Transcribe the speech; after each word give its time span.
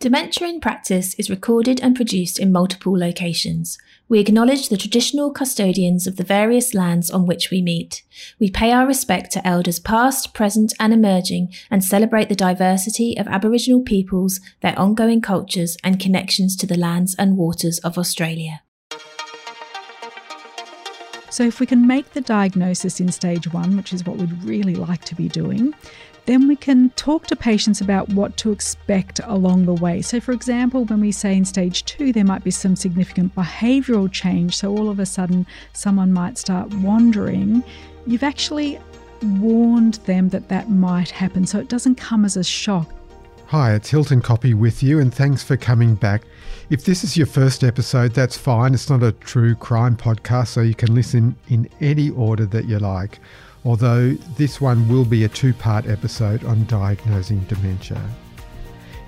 Dementia 0.00 0.46
in 0.46 0.60
Practice 0.60 1.14
is 1.14 1.28
recorded 1.28 1.80
and 1.80 1.96
produced 1.96 2.38
in 2.38 2.52
multiple 2.52 2.96
locations. 2.96 3.76
We 4.08 4.20
acknowledge 4.20 4.68
the 4.68 4.76
traditional 4.76 5.32
custodians 5.32 6.06
of 6.06 6.14
the 6.14 6.22
various 6.22 6.72
lands 6.72 7.10
on 7.10 7.26
which 7.26 7.50
we 7.50 7.60
meet. 7.60 8.04
We 8.38 8.48
pay 8.48 8.70
our 8.70 8.86
respect 8.86 9.32
to 9.32 9.44
elders 9.44 9.80
past, 9.80 10.34
present, 10.34 10.72
and 10.78 10.92
emerging, 10.92 11.52
and 11.68 11.82
celebrate 11.82 12.28
the 12.28 12.36
diversity 12.36 13.18
of 13.18 13.26
Aboriginal 13.26 13.80
peoples, 13.82 14.38
their 14.60 14.78
ongoing 14.78 15.20
cultures, 15.20 15.76
and 15.82 15.98
connections 15.98 16.54
to 16.58 16.66
the 16.68 16.78
lands 16.78 17.16
and 17.18 17.36
waters 17.36 17.80
of 17.80 17.98
Australia. 17.98 18.62
So, 21.30 21.42
if 21.42 21.58
we 21.58 21.66
can 21.66 21.88
make 21.88 22.12
the 22.12 22.20
diagnosis 22.20 23.00
in 23.00 23.10
stage 23.10 23.52
one, 23.52 23.76
which 23.76 23.92
is 23.92 24.06
what 24.06 24.16
we'd 24.16 24.44
really 24.44 24.76
like 24.76 25.04
to 25.06 25.16
be 25.16 25.28
doing, 25.28 25.74
then 26.28 26.46
we 26.46 26.54
can 26.54 26.90
talk 26.90 27.26
to 27.26 27.34
patients 27.34 27.80
about 27.80 28.06
what 28.10 28.36
to 28.36 28.52
expect 28.52 29.18
along 29.24 29.64
the 29.64 29.72
way. 29.72 30.02
So, 30.02 30.20
for 30.20 30.32
example, 30.32 30.84
when 30.84 31.00
we 31.00 31.10
say 31.10 31.34
in 31.34 31.46
stage 31.46 31.86
two, 31.86 32.12
there 32.12 32.22
might 32.22 32.44
be 32.44 32.50
some 32.50 32.76
significant 32.76 33.34
behavioural 33.34 34.12
change. 34.12 34.54
So, 34.54 34.76
all 34.76 34.90
of 34.90 34.98
a 34.98 35.06
sudden, 35.06 35.46
someone 35.72 36.12
might 36.12 36.36
start 36.36 36.68
wandering. 36.74 37.64
You've 38.06 38.22
actually 38.22 38.78
warned 39.22 39.94
them 40.04 40.28
that 40.28 40.50
that 40.50 40.68
might 40.68 41.08
happen. 41.08 41.46
So, 41.46 41.60
it 41.60 41.68
doesn't 41.68 41.94
come 41.94 42.26
as 42.26 42.36
a 42.36 42.44
shock. 42.44 42.92
Hi, 43.46 43.72
it's 43.72 43.88
Hilton 43.88 44.20
Koppe 44.20 44.52
with 44.52 44.82
you, 44.82 45.00
and 45.00 45.12
thanks 45.12 45.42
for 45.42 45.56
coming 45.56 45.94
back. 45.94 46.24
If 46.68 46.84
this 46.84 47.04
is 47.04 47.16
your 47.16 47.26
first 47.26 47.64
episode, 47.64 48.12
that's 48.12 48.36
fine. 48.36 48.74
It's 48.74 48.90
not 48.90 49.02
a 49.02 49.12
true 49.12 49.54
crime 49.54 49.96
podcast, 49.96 50.48
so 50.48 50.60
you 50.60 50.74
can 50.74 50.94
listen 50.94 51.36
in 51.48 51.70
any 51.80 52.10
order 52.10 52.44
that 52.44 52.66
you 52.66 52.78
like 52.78 53.18
although 53.68 54.12
this 54.38 54.62
one 54.62 54.88
will 54.88 55.04
be 55.04 55.24
a 55.24 55.28
two 55.28 55.52
part 55.52 55.86
episode 55.86 56.42
on 56.44 56.64
diagnosing 56.64 57.38
dementia. 57.40 58.00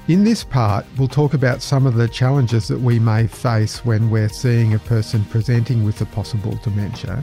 In 0.08 0.22
this 0.22 0.44
part, 0.44 0.84
we'll 0.98 1.08
talk 1.08 1.32
about 1.32 1.62
some 1.62 1.86
of 1.86 1.94
the 1.94 2.06
challenges 2.06 2.68
that 2.68 2.78
we 2.78 2.98
may 2.98 3.26
face 3.26 3.86
when 3.86 4.10
we're 4.10 4.28
seeing 4.28 4.74
a 4.74 4.78
person 4.80 5.24
presenting 5.24 5.82
with 5.82 5.98
a 6.02 6.04
possible 6.04 6.58
dementia. 6.62 7.22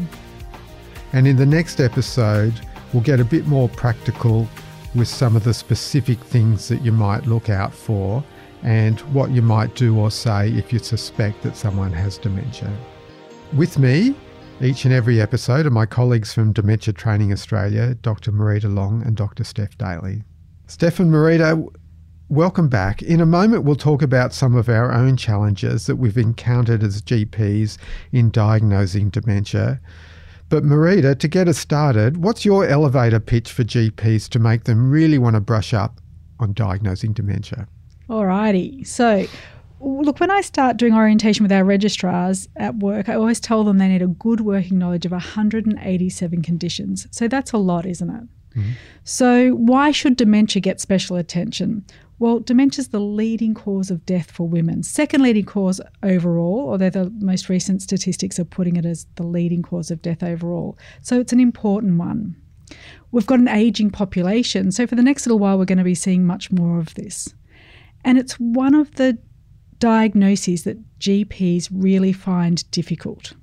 And 1.14 1.28
in 1.28 1.36
the 1.36 1.46
next 1.46 1.80
episode, 1.80 2.60
we'll 2.92 3.04
get 3.04 3.20
a 3.20 3.26
bit 3.26 3.46
more 3.46 3.70
practical 3.70 4.48
with 4.96 5.08
some 5.08 5.36
of 5.36 5.44
the 5.44 5.54
specific 5.54 6.20
things 6.20 6.68
that 6.70 6.82
you 6.82 6.92
might 6.92 7.28
look 7.28 7.52
out 7.52 7.72
for 7.72 8.24
and 8.64 9.00
what 9.14 9.30
you 9.30 9.44
might 9.44 9.76
do 9.76 10.00
or 10.00 10.10
say 10.10 10.50
if 10.54 10.74
you 10.74 10.80
suspect 10.80 11.44
that 11.44 11.56
someone 11.56 11.94
has 11.94 12.18
dementia. 12.18 12.76
With 13.54 13.78
me 13.78 14.16
each 14.62 14.86
and 14.86 14.94
every 14.94 15.22
episode 15.22 15.68
are 15.68 15.72
my 15.72 15.86
colleagues 15.86 16.34
from 16.34 16.52
Dementia 16.52 16.92
Training 16.94 17.32
Australia, 17.32 17.94
Dr. 17.96 18.32
Marita 18.32 18.74
Long 18.74 19.04
and 19.04 19.16
Dr. 19.16 19.44
Steph 19.44 19.78
Daly. 19.78 20.24
Steph 20.66 21.00
and 21.00 21.12
Marita, 21.12 21.64
welcome 22.30 22.68
back. 22.68 23.04
In 23.04 23.22
a 23.22 23.26
moment, 23.26 23.66
we'll 23.66 23.76
talk 23.76 24.02
about 24.02 24.34
some 24.34 24.56
of 24.56 24.68
our 24.68 24.92
own 24.92 25.16
challenges 25.16 25.86
that 25.86 25.98
we've 25.98 26.18
encountered 26.18 26.82
as 26.82 27.04
GPs 27.04 27.78
in 28.12 28.32
diagnosing 28.32 29.10
dementia. 29.10 29.80
But 30.50 30.64
Marita, 30.64 31.18
to 31.20 31.28
get 31.28 31.48
us 31.48 31.60
started, 31.60 32.18
what's 32.18 32.44
your 32.44 32.68
elevator 32.68 33.20
pitch 33.20 33.52
for 33.52 33.64
GPs 33.64 34.28
to 34.30 34.40
make 34.40 34.64
them 34.64 34.90
really 34.90 35.20
want 35.20 35.36
to 35.36 35.42
brush 35.42 35.74
up 35.74 36.02
on 36.40 36.54
diagnosing 36.54 37.14
dementia? 37.14 37.68
Alrighty. 38.10 38.88
So 38.88 39.28
Look, 39.80 40.20
when 40.20 40.32
I 40.32 40.42
start 40.42 40.78
doing 40.78 40.94
orientation 40.94 41.44
with 41.44 41.52
our 41.52 41.64
registrars 41.64 42.50
at 42.56 42.78
work, 42.78 43.10
I 43.10 43.16
always 43.16 43.40
tell 43.40 43.64
them 43.64 43.78
they 43.78 43.88
need 43.88 44.02
a 44.02 44.08
good 44.08 44.42
working 44.42 44.80
knowledge 44.80 45.06
of 45.06 45.12
187 45.12 46.42
conditions. 46.42 47.08
So 47.12 47.28
that's 47.28 47.52
a 47.52 47.58
lot, 47.58 47.86
isn't 47.86 48.10
it? 48.10 48.24
Mm-hmm. 48.58 48.72
So, 49.04 49.52
why 49.52 49.92
should 49.92 50.16
dementia 50.16 50.62
get 50.62 50.82
special 50.82 51.16
attention? 51.16 51.86
Well, 52.20 52.40
dementia 52.40 52.82
is 52.82 52.88
the 52.88 53.00
leading 53.00 53.54
cause 53.54 53.92
of 53.92 54.04
death 54.06 54.32
for 54.32 54.48
women. 54.48 54.82
Second 54.82 55.22
leading 55.22 55.46
cause 55.46 55.80
overall, 56.02 56.72
although 56.72 56.90
the 56.90 57.12
most 57.20 57.50
recent 57.50 57.84
statistics 57.84 58.40
are 58.40 58.46
putting 58.46 58.76
it 58.76 58.86
as 58.86 59.06
the 59.16 59.24
leading 59.24 59.62
cause 59.62 59.92
of 59.92 60.02
death 60.02 60.24
overall. 60.24 60.78
So, 61.02 61.20
it's 61.20 61.34
an 61.34 61.40
important 61.40 62.00
one. 62.00 62.36
We've 63.12 63.28
got 63.28 63.40
an 63.40 63.48
aging 63.48 63.92
population. 63.92 64.72
So, 64.72 64.88
for 64.88 64.96
the 64.96 65.04
next 65.04 65.28
little 65.28 65.40
while, 65.40 65.60
we're 65.60 65.66
going 65.66 65.78
to 65.78 65.84
be 65.84 65.96
seeing 65.96 66.26
much 66.26 66.52
more 66.52 66.80
of 66.80 66.96
this. 66.96 67.34
And 68.04 68.18
it's 68.18 68.40
one 68.40 68.74
of 68.74 68.96
the 68.96 69.20
diagnoses 69.80 70.64
that 70.64 70.78
GPs 71.00 71.70
really 71.72 72.14
find 72.14 72.70
difficult. 72.72 73.34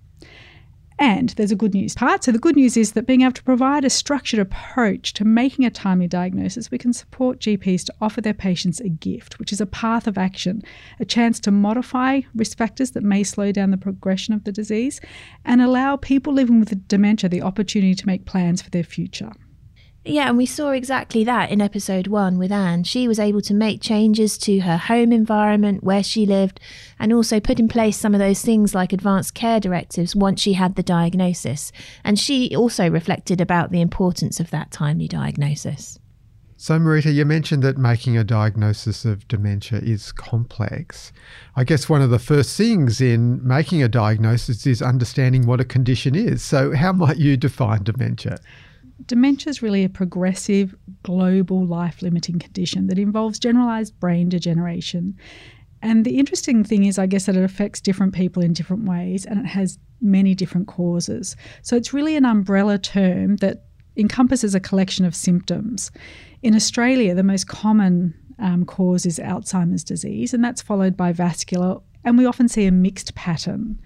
And 0.99 1.31
there's 1.31 1.51
a 1.51 1.57
good 1.57 1.75
news 1.75 1.95
part. 1.95 2.23
So, 2.23 2.31
the 2.31 2.39
good 2.39 2.55
news 2.55 2.77
is 2.77 2.93
that 2.93 3.07
being 3.07 3.23
able 3.23 3.33
to 3.33 3.43
provide 3.43 3.85
a 3.85 3.91
structured 3.91 4.39
approach 4.39 5.13
to 5.15 5.25
making 5.25 5.65
a 5.65 5.71
timely 5.71 6.07
diagnosis, 6.07 6.71
we 6.71 6.79
can 6.79 6.93
support 6.93 7.41
GPs 7.41 7.85
to 7.87 7.95
offer 8.01 8.21
their 8.21 8.33
patients 8.33 8.79
a 8.79 8.89
gift, 8.89 9.41
which 9.41 9.53
is 9.53 9.61
a 9.61 9.67
path 9.67 10.07
of 10.07 10.17
action, 10.17 10.63
a 11.01 11.05
chance 11.05 11.41
to 11.41 11.51
modify 11.51 12.21
risk 12.35 12.57
factors 12.57 12.93
that 12.93 13.03
may 13.03 13.25
slow 13.25 13.51
down 13.51 13.73
the 13.73 13.77
progression 13.77 14.35
of 14.35 14.45
the 14.45 14.53
disease, 14.53 15.01
and 15.45 15.61
allow 15.61 15.97
people 15.97 16.33
living 16.33 16.61
with 16.61 16.87
dementia 16.87 17.29
the 17.29 17.43
opportunity 17.43 17.97
to 17.97 18.07
make 18.07 18.25
plans 18.25 18.63
for 18.63 18.71
their 18.71 18.85
future. 18.85 19.33
Yeah, 20.07 20.29
and 20.29 20.37
we 20.37 20.45
saw 20.45 20.71
exactly 20.71 21.25
that 21.25 21.51
in 21.51 21.63
episode 21.63 22.09
one 22.09 22.37
with 22.37 22.53
Anne. 22.53 22.85
She 22.85 23.09
was 23.09 23.19
able 23.19 23.41
to 23.41 23.55
make 23.55 23.81
changes 23.81 24.37
to 24.39 24.61
her 24.61 24.77
home 24.77 25.13
environment, 25.13 25.83
where 25.83 26.03
she 26.03 26.27
lived, 26.27 26.61
and 26.99 27.11
also 27.11 27.41
put 27.41 27.59
in 27.59 27.69
place 27.69 27.97
some 27.97 28.13
of 28.13 28.19
those 28.19 28.43
things 28.43 28.75
like 28.75 28.93
advanced 28.93 29.33
care 29.33 29.61
directives 29.61 30.15
once 30.15 30.43
she 30.43 30.53
had 30.53 30.77
the 30.77 30.83
diagnosis. 30.83 31.73
And 32.05 32.19
she 32.19 32.55
also 32.55 32.91
reflected 32.91 33.41
about 33.41 33.71
the 33.71 33.81
importance 33.81 34.41
of 34.41 34.51
that 34.51 34.71
timely 34.71 35.09
diagnosis. 35.09 35.99
So, 36.59 36.79
Marita, 36.79 37.13
you 37.13 37.25
mentioned 37.25 37.63
that 37.63 37.79
making 37.79 38.19
a 38.19 38.25
diagnosis 38.25 39.07
of 39.07 39.27
dementia 39.27 39.79
is 39.79 40.13
complex. 40.13 41.13
I 41.57 41.65
guess 41.65 41.89
one 41.89 42.03
of 42.03 42.11
the 42.11 42.19
first 42.19 42.57
things 42.59 43.01
in 43.01 43.47
making 43.47 43.83
a 43.83 43.89
diagnosis 43.89 44.67
is 44.67 44.83
understanding 44.83 45.47
what 45.47 45.61
a 45.61 45.65
condition 45.65 46.15
is. 46.15 46.43
So, 46.43 46.75
how 46.75 46.93
might 46.93 47.17
you 47.17 47.39
define 47.39 47.85
dementia? 47.85 48.37
Dementia 49.07 49.51
is 49.51 49.63
really 49.63 49.85
a 49.85 49.89
progressive, 49.89 50.75
global, 51.03 51.67
life 51.67 52.03
limiting 52.03 52.39
condition 52.39 52.87
that 52.89 52.99
involves 52.99 53.39
generalized 53.39 53.99
brain 54.01 54.29
degeneration. 54.29 55.17
And 55.83 56.05
the 56.05 56.19
interesting 56.19 56.65
thing 56.65 56.85
is, 56.85 56.99
I 56.99 57.07
guess, 57.07 57.27
that 57.27 57.37
it 57.37 57.45
affects 57.45 57.81
different 57.81 58.15
people 58.15 58.43
in 58.43 58.53
different 58.53 58.89
ways 58.89 59.27
and 59.27 59.41
it 59.41 59.47
has 59.47 59.79
many 60.01 60.35
different 60.35 60.67
causes. 60.67 61.37
So 61.63 61.77
it's 61.77 61.93
really 61.93 62.17
an 62.17 62.25
umbrella 62.25 62.79
term 62.79 63.37
that 63.37 63.65
encompasses 63.97 64.55
a 64.55 64.61
collection 64.61 65.05
of 65.05 65.15
symptoms. 65.15 65.91
In 66.43 66.55
Australia, 66.55 67.15
the 67.15 67.23
most 67.23 67.49
common 67.49 68.15
um, 68.39 68.65
cause 68.65 69.07
is 69.07 69.19
Alzheimer's 69.19 69.85
disease, 69.85 70.35
and 70.35 70.43
that's 70.43 70.63
followed 70.63 70.97
by 70.97 71.13
vascular, 71.13 71.79
and 72.05 72.19
we 72.19 72.27
often 72.27 72.49
see 72.49 72.67
a 72.67 72.73
mixed 72.73 73.15
pattern. 73.15 73.79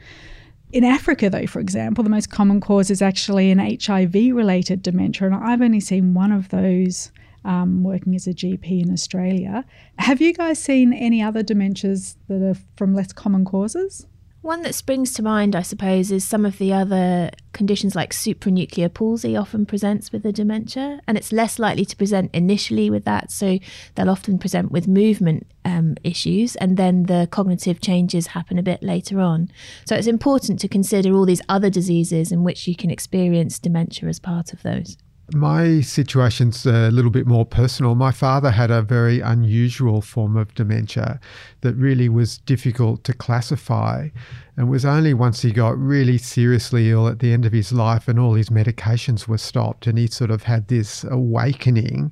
In 0.70 0.84
Africa, 0.84 1.30
though, 1.30 1.46
for 1.46 1.60
example, 1.60 2.04
the 2.04 2.10
most 2.10 2.30
common 2.30 2.60
cause 2.60 2.90
is 2.90 3.00
actually 3.00 3.50
an 3.50 3.58
HIV 3.58 4.14
related 4.34 4.82
dementia, 4.82 5.26
and 5.26 5.34
I've 5.34 5.62
only 5.62 5.80
seen 5.80 6.12
one 6.12 6.30
of 6.30 6.50
those 6.50 7.10
um, 7.44 7.82
working 7.82 8.14
as 8.14 8.26
a 8.26 8.34
GP 8.34 8.82
in 8.82 8.92
Australia. 8.92 9.64
Have 9.98 10.20
you 10.20 10.34
guys 10.34 10.58
seen 10.58 10.92
any 10.92 11.22
other 11.22 11.42
dementias 11.42 12.16
that 12.28 12.42
are 12.42 12.60
from 12.76 12.94
less 12.94 13.12
common 13.14 13.46
causes? 13.46 14.06
One 14.48 14.62
that 14.62 14.74
springs 14.74 15.12
to 15.12 15.22
mind, 15.22 15.54
I 15.54 15.60
suppose, 15.60 16.10
is 16.10 16.26
some 16.26 16.46
of 16.46 16.56
the 16.56 16.72
other 16.72 17.30
conditions 17.52 17.94
like 17.94 18.14
supranuclear 18.14 18.94
palsy 18.94 19.36
often 19.36 19.66
presents 19.66 20.10
with 20.10 20.22
the 20.22 20.32
dementia, 20.32 21.00
and 21.06 21.18
it's 21.18 21.32
less 21.32 21.58
likely 21.58 21.84
to 21.84 21.94
present 21.94 22.30
initially 22.32 22.88
with 22.88 23.04
that. 23.04 23.30
So 23.30 23.58
they'll 23.94 24.08
often 24.08 24.38
present 24.38 24.72
with 24.72 24.88
movement 24.88 25.46
um, 25.66 25.96
issues, 26.02 26.56
and 26.56 26.78
then 26.78 27.02
the 27.02 27.28
cognitive 27.30 27.82
changes 27.82 28.28
happen 28.28 28.58
a 28.58 28.62
bit 28.62 28.82
later 28.82 29.20
on. 29.20 29.50
So 29.84 29.94
it's 29.94 30.06
important 30.06 30.60
to 30.60 30.66
consider 30.68 31.12
all 31.12 31.26
these 31.26 31.42
other 31.50 31.68
diseases 31.68 32.32
in 32.32 32.42
which 32.42 32.66
you 32.66 32.74
can 32.74 32.90
experience 32.90 33.58
dementia 33.58 34.08
as 34.08 34.18
part 34.18 34.54
of 34.54 34.62
those. 34.62 34.96
My 35.34 35.82
situation's 35.82 36.64
a 36.64 36.90
little 36.90 37.10
bit 37.10 37.26
more 37.26 37.44
personal. 37.44 37.94
My 37.94 38.12
father 38.12 38.50
had 38.50 38.70
a 38.70 38.80
very 38.80 39.20
unusual 39.20 40.00
form 40.00 40.38
of 40.38 40.54
dementia 40.54 41.20
that 41.60 41.74
really 41.74 42.08
was 42.08 42.38
difficult 42.38 43.04
to 43.04 43.12
classify. 43.12 44.08
And 44.56 44.70
was 44.70 44.86
only 44.86 45.12
once 45.12 45.42
he 45.42 45.52
got 45.52 45.76
really 45.78 46.16
seriously 46.16 46.90
ill 46.90 47.06
at 47.08 47.18
the 47.18 47.32
end 47.32 47.44
of 47.44 47.52
his 47.52 47.72
life 47.72 48.08
and 48.08 48.18
all 48.18 48.34
his 48.34 48.48
medications 48.48 49.28
were 49.28 49.38
stopped, 49.38 49.86
and 49.86 49.98
he 49.98 50.06
sort 50.06 50.30
of 50.30 50.44
had 50.44 50.68
this 50.68 51.04
awakening 51.04 52.10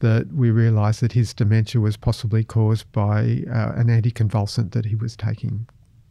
that 0.00 0.32
we 0.32 0.50
realized 0.50 1.00
that 1.02 1.12
his 1.12 1.32
dementia 1.32 1.80
was 1.80 1.96
possibly 1.96 2.42
caused 2.42 2.90
by 2.90 3.44
uh, 3.48 3.72
an 3.76 3.86
anticonvulsant 3.86 4.72
that 4.72 4.86
he 4.86 4.96
was 4.96 5.16
taking. 5.16 5.68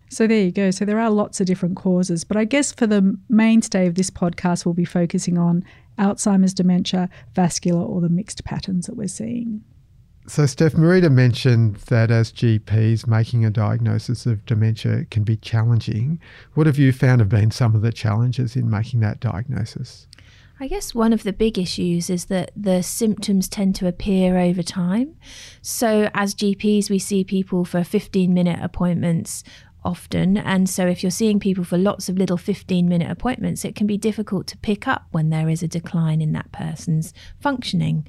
So 0.09 0.27
there 0.27 0.41
you 0.41 0.51
go. 0.51 0.71
So 0.71 0.85
there 0.85 0.99
are 0.99 1.09
lots 1.09 1.41
of 1.41 1.47
different 1.47 1.75
causes, 1.75 2.23
but 2.23 2.37
I 2.37 2.45
guess 2.45 2.71
for 2.71 2.87
the 2.87 3.17
mainstay 3.27 3.87
of 3.87 3.95
this 3.95 4.09
podcast, 4.09 4.65
we'll 4.65 4.73
be 4.73 4.85
focusing 4.85 5.37
on 5.37 5.65
Alzheimer's 5.97 6.53
dementia, 6.53 7.09
vascular, 7.33 7.83
or 7.83 8.01
the 8.01 8.09
mixed 8.09 8.43
patterns 8.43 8.87
that 8.87 8.95
we're 8.95 9.07
seeing. 9.07 9.63
So, 10.27 10.47
Steph 10.47 10.73
Marita 10.73 11.11
mentioned 11.11 11.75
that 11.87 12.09
as 12.09 12.31
GPs, 12.31 13.05
making 13.05 13.45
a 13.45 13.51
diagnosis 13.51 14.25
of 14.25 14.43
dementia 14.47 15.05
can 15.11 15.23
be 15.23 15.37
challenging. 15.37 16.19
What 16.55 16.65
have 16.65 16.79
you 16.79 16.91
found 16.91 17.21
have 17.21 17.29
been 17.29 17.51
some 17.51 17.75
of 17.75 17.83
the 17.83 17.91
challenges 17.91 18.55
in 18.55 18.67
making 18.67 19.01
that 19.01 19.19
diagnosis? 19.19 20.07
I 20.59 20.67
guess 20.67 20.95
one 20.95 21.11
of 21.11 21.23
the 21.23 21.33
big 21.33 21.59
issues 21.59 22.09
is 22.09 22.25
that 22.25 22.51
the 22.55 22.81
symptoms 22.81 23.49
tend 23.49 23.75
to 23.75 23.87
appear 23.87 24.37
over 24.37 24.63
time. 24.63 25.15
So, 25.61 26.09
as 26.13 26.33
GPs, 26.33 26.89
we 26.89 26.97
see 26.97 27.23
people 27.23 27.65
for 27.65 27.83
15 27.83 28.33
minute 28.33 28.59
appointments 28.63 29.43
often. 29.85 30.37
And 30.37 30.67
so, 30.69 30.87
if 30.87 31.03
you're 31.03 31.11
seeing 31.11 31.39
people 31.39 31.63
for 31.63 31.77
lots 31.77 32.09
of 32.09 32.17
little 32.17 32.37
15 32.37 32.89
minute 32.89 33.09
appointments, 33.09 33.63
it 33.63 33.75
can 33.75 33.87
be 33.87 33.97
difficult 33.97 34.47
to 34.47 34.57
pick 34.57 34.87
up 34.87 35.05
when 35.11 35.29
there 35.29 35.47
is 35.47 35.63
a 35.63 35.67
decline 35.67 36.21
in 36.21 36.33
that 36.33 36.51
person's 36.51 37.13
functioning. 37.39 38.07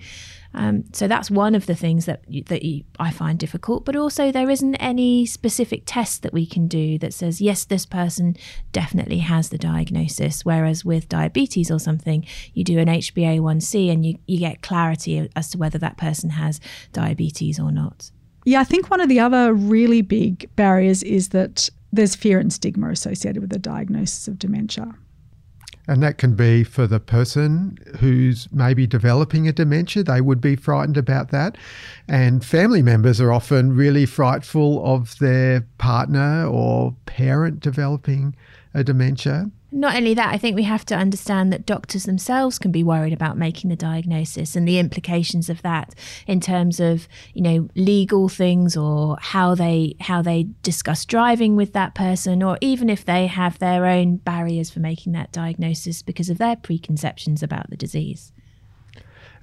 Um, 0.55 0.85
so 0.93 1.07
that's 1.07 1.31
one 1.31 1.55
of 1.55 1.67
the 1.67 1.75
things 1.75 2.07
that 2.07 2.23
that 2.47 2.63
you, 2.63 2.85
I 2.99 3.11
find 3.11 3.39
difficult. 3.39 3.85
But 3.85 3.95
also, 3.95 4.33
there 4.33 4.49
isn't 4.49 4.75
any 4.77 5.27
specific 5.27 5.83
test 5.85 6.23
that 6.23 6.33
we 6.33 6.47
can 6.47 6.67
do 6.67 6.99
that 6.99 7.13
says 7.13 7.41
yes, 7.41 7.65
this 7.65 7.85
person 7.85 8.37
definitely 8.73 9.19
has 9.19 9.51
the 9.51 9.59
diagnosis. 9.59 10.45
Whereas 10.45 10.85
with 10.85 11.09
diabetes 11.09 11.71
or 11.71 11.79
something, 11.79 12.27
you 12.55 12.65
do 12.65 12.79
an 12.79 12.89
HbA1c 12.89 13.93
and 13.93 14.07
you 14.07 14.19
you 14.27 14.39
get 14.39 14.63
clarity 14.63 15.29
as 15.37 15.51
to 15.51 15.59
whether 15.59 15.79
that 15.79 15.99
person 15.99 16.31
has 16.31 16.59
diabetes 16.93 17.61
or 17.61 17.71
not. 17.71 18.11
Yeah, 18.47 18.61
I 18.61 18.65
think 18.65 18.91
one 18.91 19.01
of 19.01 19.09
the 19.09 19.19
other 19.19 19.53
really 19.53 20.03
big 20.03 20.49
barriers 20.55 21.03
is 21.03 21.31
that 21.31 21.69
there's 21.93 22.15
fear 22.15 22.39
and 22.39 22.53
stigma 22.53 22.91
associated 22.91 23.41
with 23.41 23.51
the 23.51 23.59
diagnosis 23.59 24.29
of 24.29 24.39
dementia. 24.39 24.95
And 25.89 26.01
that 26.05 26.19
can 26.19 26.37
be 26.37 26.63
for 26.63 26.87
the 26.87 27.01
person 27.01 27.77
who's 27.99 28.47
maybe 28.53 28.87
developing 28.87 29.49
a 29.49 29.53
dementia, 29.53 30.05
they 30.05 30.21
would 30.21 30.41
be 30.41 30.55
frightened 30.55 30.97
about 30.97 31.31
that. 31.31 31.59
And 32.07 32.45
family 32.45 32.83
members 32.83 33.21
are 33.21 33.33
often 33.33 33.75
really 33.75 34.07
frightful 34.07 34.85
of 34.87 35.19
their 35.19 35.67
partner 35.79 36.47
or 36.47 36.95
parent 37.07 37.59
developing 37.59 38.37
a 38.75 38.85
dementia. 38.85 39.51
Not 39.73 39.97
only 39.97 40.15
that, 40.15 40.33
I 40.33 40.39
think 40.39 40.55
we 40.55 40.63
have 40.63 40.87
to 40.87 40.95
understand 40.95 41.53
that 41.53 41.67
doctors 41.67 42.05
themselves 42.05 42.59
can 42.59 42.71
be 42.71 42.85
worried 42.85 43.13
about 43.13 43.37
making 43.37 43.69
the 43.69 43.77
diagnosis 43.77 44.55
and 44.55 44.67
the 44.67 44.79
implications 44.79 45.51
of 45.51 45.61
that 45.63 45.95
in 46.27 46.41
terms 46.41 46.79
of, 46.79 47.09
you 47.35 47.43
know, 47.43 47.69
legal 47.75 48.29
things 48.29 48.77
or 48.77 49.17
how 49.21 49.55
they 49.57 49.97
how 50.01 50.23
they 50.23 50.49
discuss 50.63 51.05
driving 51.05 51.57
with 51.57 51.73
that 51.73 51.95
person 51.95 52.43
or 52.43 52.59
even 52.61 52.89
if 52.89 53.05
they 53.05 53.27
have 53.27 53.59
their 53.59 53.87
own 53.87 54.17
barriers 54.17 54.71
for 54.71 54.81
making 54.81 55.13
that 55.13 55.33
diagnosis 55.33 56.01
because 56.01 56.31
of 56.31 56.39
their 56.39 56.57
preconceptions 56.57 57.43
about 57.43 57.69
the 57.69 57.77
disease. 57.77 58.33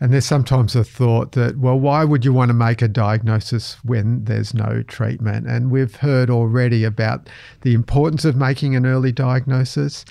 And 0.04 0.12
there's 0.12 0.26
sometimes 0.26 0.76
a 0.76 0.84
thought 0.84 1.32
that, 1.32 1.58
well, 1.60 1.80
why 1.80 2.04
would 2.04 2.26
you 2.26 2.34
want 2.34 2.50
to 2.50 2.54
make 2.54 2.82
a 2.82 2.90
diagnosis 2.90 3.78
when 3.86 4.26
there's 4.26 4.54
no 4.54 4.84
treatment? 4.86 5.48
And 5.48 5.72
we've 5.72 5.96
heard 5.96 6.30
already 6.30 6.84
about 6.84 7.30
the 7.62 7.74
importance 7.74 8.26
of 8.26 8.36
making 8.36 8.76
an 8.76 8.86
early 8.86 9.14
diagnosis. 9.14 10.04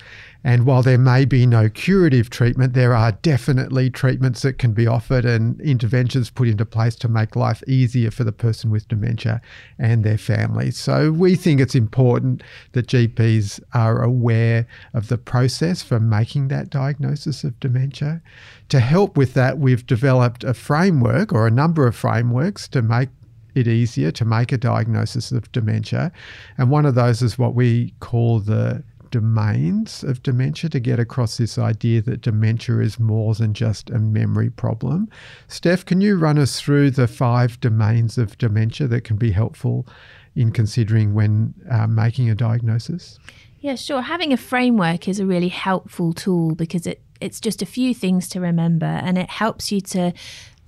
And 0.43 0.65
while 0.65 0.81
there 0.81 0.97
may 0.97 1.25
be 1.25 1.45
no 1.45 1.69
curative 1.69 2.29
treatment, 2.29 2.73
there 2.73 2.95
are 2.95 3.13
definitely 3.13 3.89
treatments 3.91 4.41
that 4.41 4.57
can 4.57 4.73
be 4.73 4.87
offered 4.87 5.25
and 5.25 5.61
interventions 5.61 6.31
put 6.31 6.47
into 6.47 6.65
place 6.65 6.95
to 6.95 7.07
make 7.07 7.35
life 7.35 7.61
easier 7.67 8.09
for 8.09 8.23
the 8.23 8.33
person 8.33 8.71
with 8.71 8.87
dementia 8.87 9.41
and 9.77 10.03
their 10.03 10.17
family. 10.17 10.71
So 10.71 11.11
we 11.11 11.35
think 11.35 11.61
it's 11.61 11.75
important 11.75 12.41
that 12.73 12.87
GPs 12.87 13.61
are 13.73 14.01
aware 14.01 14.67
of 14.93 15.07
the 15.07 15.19
process 15.19 15.81
for 15.81 15.99
making 15.99 16.47
that 16.47 16.71
diagnosis 16.71 17.43
of 17.43 17.57
dementia. 17.59 18.21
To 18.73 18.79
help 18.79 19.17
with 19.17 19.35
that, 19.35 19.59
we've 19.59 19.85
developed 19.85 20.43
a 20.43 20.55
framework 20.55 21.31
or 21.31 21.45
a 21.45 21.51
number 21.51 21.85
of 21.85 21.95
frameworks 21.95 22.67
to 22.69 22.81
make 22.81 23.09
it 23.53 23.67
easier 23.67 24.09
to 24.09 24.25
make 24.25 24.51
a 24.51 24.57
diagnosis 24.57 25.31
of 25.31 25.51
dementia. 25.51 26.11
And 26.57 26.71
one 26.71 26.87
of 26.87 26.95
those 26.95 27.21
is 27.21 27.37
what 27.37 27.53
we 27.53 27.93
call 27.99 28.39
the 28.39 28.83
domains 29.11 30.03
of 30.03 30.23
dementia 30.23 30.71
to 30.71 30.79
get 30.79 30.97
across 30.97 31.37
this 31.37 31.59
idea 31.59 32.01
that 32.01 32.21
dementia 32.21 32.79
is 32.79 32.99
more 32.99 33.35
than 33.35 33.53
just 33.53 33.91
a 33.91 33.99
memory 33.99 34.49
problem. 34.49 35.07
Steph, 35.47 35.85
can 35.85 36.01
you 36.01 36.17
run 36.17 36.39
us 36.39 36.59
through 36.59 36.89
the 36.89 37.07
five 37.07 37.59
domains 37.59 38.17
of 38.17 38.39
dementia 38.39 38.87
that 38.87 39.03
can 39.03 39.17
be 39.17 39.29
helpful 39.29 39.85
in 40.35 40.51
considering 40.51 41.13
when 41.13 41.53
uh, 41.69 41.85
making 41.85 42.27
a 42.27 42.33
diagnosis? 42.33 43.19
Yeah, 43.59 43.75
sure. 43.75 44.01
Having 44.01 44.33
a 44.33 44.37
framework 44.37 45.07
is 45.07 45.19
a 45.19 45.27
really 45.27 45.49
helpful 45.49 46.11
tool 46.11 46.55
because 46.55 46.87
it 46.87 47.01
it's 47.23 47.39
just 47.39 47.61
a 47.61 47.65
few 47.65 47.93
things 47.93 48.27
to 48.29 48.41
remember 48.41 48.85
and 48.85 49.17
it 49.17 49.29
helps 49.29 49.71
you 49.71 49.79
to 49.81 50.13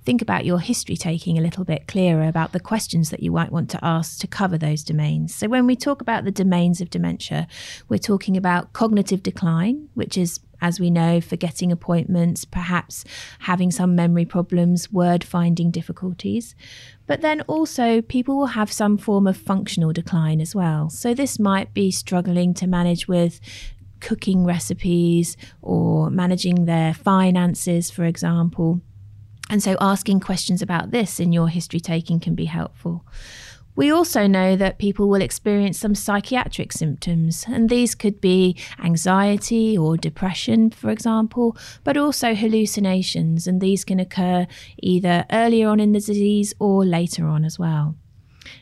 think 0.06 0.22
about 0.22 0.44
your 0.44 0.60
history 0.60 0.96
taking 0.96 1.36
a 1.36 1.40
little 1.40 1.64
bit 1.64 1.88
clearer 1.88 2.28
about 2.28 2.52
the 2.52 2.60
questions 2.60 3.10
that 3.10 3.22
you 3.22 3.32
might 3.32 3.50
want 3.50 3.68
to 3.68 3.84
ask 3.84 4.20
to 4.20 4.26
cover 4.28 4.56
those 4.56 4.84
domains. 4.84 5.34
So, 5.34 5.48
when 5.48 5.66
we 5.66 5.74
talk 5.74 6.00
about 6.00 6.24
the 6.24 6.30
domains 6.30 6.80
of 6.80 6.90
dementia, 6.90 7.48
we're 7.88 7.98
talking 7.98 8.36
about 8.36 8.72
cognitive 8.72 9.22
decline, 9.22 9.88
which 9.94 10.16
is 10.16 10.40
as 10.60 10.80
we 10.80 10.90
know, 10.90 11.20
forgetting 11.20 11.70
appointments, 11.70 12.44
perhaps 12.44 13.04
having 13.40 13.70
some 13.70 13.94
memory 13.94 14.24
problems, 14.24 14.90
word 14.90 15.22
finding 15.22 15.70
difficulties. 15.70 16.54
But 17.06 17.20
then 17.20 17.42
also, 17.42 18.00
people 18.00 18.36
will 18.36 18.46
have 18.46 18.72
some 18.72 18.96
form 18.96 19.26
of 19.26 19.36
functional 19.36 19.92
decline 19.92 20.40
as 20.40 20.54
well. 20.54 20.88
So, 20.90 21.14
this 21.14 21.38
might 21.38 21.74
be 21.74 21.90
struggling 21.90 22.54
to 22.54 22.66
manage 22.66 23.06
with 23.06 23.40
cooking 24.06 24.44
recipes 24.44 25.36
or 25.62 26.10
managing 26.10 26.64
their 26.64 26.94
finances, 26.94 27.90
for 27.90 28.04
example. 28.04 28.80
And 29.50 29.60
so 29.60 29.76
asking 29.80 30.20
questions 30.20 30.62
about 30.62 30.92
this 30.92 31.18
in 31.18 31.32
your 31.32 31.48
history 31.48 31.80
taking 31.80 32.20
can 32.20 32.36
be 32.36 32.44
helpful. 32.44 33.04
We 33.74 33.90
also 33.90 34.26
know 34.26 34.56
that 34.56 34.78
people 34.78 35.08
will 35.08 35.20
experience 35.20 35.78
some 35.78 35.94
psychiatric 35.94 36.72
symptoms, 36.72 37.44
and 37.46 37.68
these 37.68 37.94
could 37.94 38.20
be 38.20 38.56
anxiety 38.82 39.76
or 39.76 39.98
depression, 39.98 40.70
for 40.70 40.90
example, 40.90 41.56
but 41.84 41.98
also 41.98 42.34
hallucinations, 42.34 43.46
and 43.46 43.60
these 43.60 43.84
can 43.84 44.00
occur 44.00 44.46
either 44.78 45.26
earlier 45.30 45.68
on 45.68 45.80
in 45.80 45.92
the 45.92 46.00
disease 46.00 46.54
or 46.58 46.86
later 46.86 47.26
on 47.26 47.44
as 47.44 47.58
well. 47.58 47.96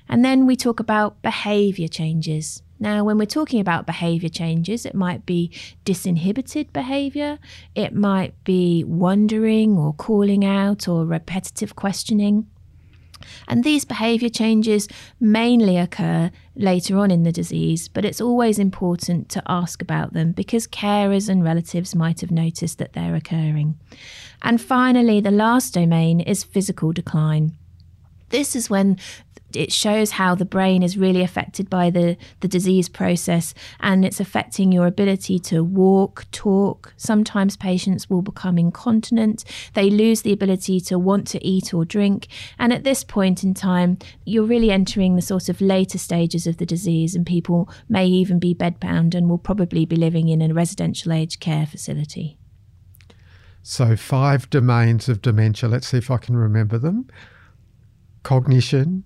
And 0.09 0.25
then 0.25 0.47
we 0.47 0.57
talk 0.57 0.81
about 0.81 1.23
behavior 1.23 1.89
changes. 1.89 2.64
Now, 2.79 3.05
when 3.05 3.19
we're 3.19 3.27
talking 3.27 3.61
about 3.61 3.87
behavior 3.87 4.29
changes, 4.29 4.85
it 4.85 4.95
might 4.95 5.25
be 5.25 5.51
disinhibited 5.85 6.73
behavior, 6.73 7.39
it 7.75 7.95
might 7.95 8.35
be 8.45 8.85
wondering 8.85 9.77
or 9.79 9.93
calling 9.95 10.45
out 10.45 10.89
or 10.89 11.05
repetitive 11.05 11.77
questioning. 11.77 12.47
And 13.49 13.65
these 13.65 13.85
behavior 13.85 14.29
changes 14.29 14.89
mainly 15.21 15.79
occur 15.79 16.31
later 16.57 16.99
on 16.99 17.11
in 17.11 17.23
the 17.23 17.33
disease, 17.33 17.89
but 17.89 18.05
it's 18.05 18.21
always 18.21 18.59
important 18.59 19.29
to 19.31 19.43
ask 19.47 19.81
about 19.81 20.13
them 20.13 20.33
because 20.33 20.67
carers 20.67 21.29
and 21.29 21.43
relatives 21.43 21.95
might 21.95 22.21
have 22.21 22.31
noticed 22.31 22.79
that 22.79 22.93
they're 22.93 23.15
occurring. 23.15 23.79
And 24.43 24.61
finally, 24.61 25.21
the 25.21 25.31
last 25.31 25.75
domain 25.75 26.21
is 26.21 26.45
physical 26.45 26.93
decline. 26.93 27.57
This 28.29 28.57
is 28.57 28.69
when 28.69 28.99
it 29.57 29.73
shows 29.73 30.13
how 30.13 30.35
the 30.35 30.45
brain 30.45 30.83
is 30.83 30.97
really 30.97 31.23
affected 31.23 31.69
by 31.71 31.91
the, 31.91 32.17
the 32.41 32.49
disease 32.49 32.89
process 32.89 33.55
and 33.81 34.05
it's 34.05 34.21
affecting 34.21 34.73
your 34.73 34.87
ability 34.87 35.39
to 35.39 35.63
walk, 35.63 36.27
talk. 36.31 36.95
Sometimes 36.97 37.57
patients 37.57 38.09
will 38.09 38.23
become 38.23 38.59
incontinent. 38.59 39.45
They 39.75 39.91
lose 39.91 40.23
the 40.23 40.33
ability 40.33 40.81
to 40.81 40.99
want 40.99 41.27
to 41.29 41.45
eat 41.45 41.73
or 41.73 41.85
drink. 41.85 42.29
And 42.59 42.73
at 42.73 42.85
this 42.85 43.05
point 43.05 43.45
in 43.45 43.55
time, 43.55 43.99
you're 44.25 44.45
really 44.45 44.71
entering 44.71 45.17
the 45.17 45.23
sort 45.23 45.49
of 45.49 45.61
later 45.61 45.99
stages 45.99 46.47
of 46.47 46.59
the 46.59 46.67
disease, 46.67 47.15
and 47.15 47.27
people 47.27 47.69
may 47.89 48.07
even 48.07 48.39
be 48.39 48.55
bedbound 48.55 49.15
and 49.15 49.29
will 49.29 49.39
probably 49.39 49.85
be 49.85 49.97
living 49.97 50.29
in 50.29 50.43
a 50.43 50.53
residential 50.53 51.13
aged 51.13 51.41
care 51.41 51.67
facility. 51.67 52.39
So, 53.63 53.97
five 53.97 54.51
domains 54.51 55.09
of 55.09 55.23
dementia. 55.23 55.69
Let's 55.69 55.87
see 55.87 55.97
if 55.97 56.11
I 56.11 56.19
can 56.19 56.37
remember 56.37 56.79
them 56.79 57.09
cognition, 58.25 59.05